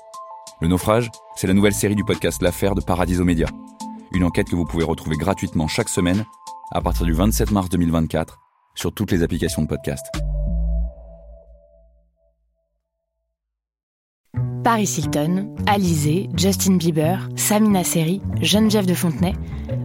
[0.61, 3.47] Le naufrage, c'est la nouvelle série du podcast L'Affaire de Paradiso Média
[4.13, 6.25] une enquête que vous pouvez retrouver gratuitement chaque semaine
[6.71, 8.39] à partir du 27 mars 2024
[8.75, 10.05] sur toutes les applications de podcast.
[14.63, 19.33] Paris Hilton, Alizé, Justin Bieber, Samina Seri, Geneviève de Fontenay.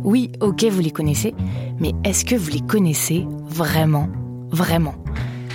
[0.04, 1.34] Oui, ok, vous les connaissez,
[1.80, 4.08] mais est-ce que vous les connaissez vraiment?
[4.50, 4.94] Vraiment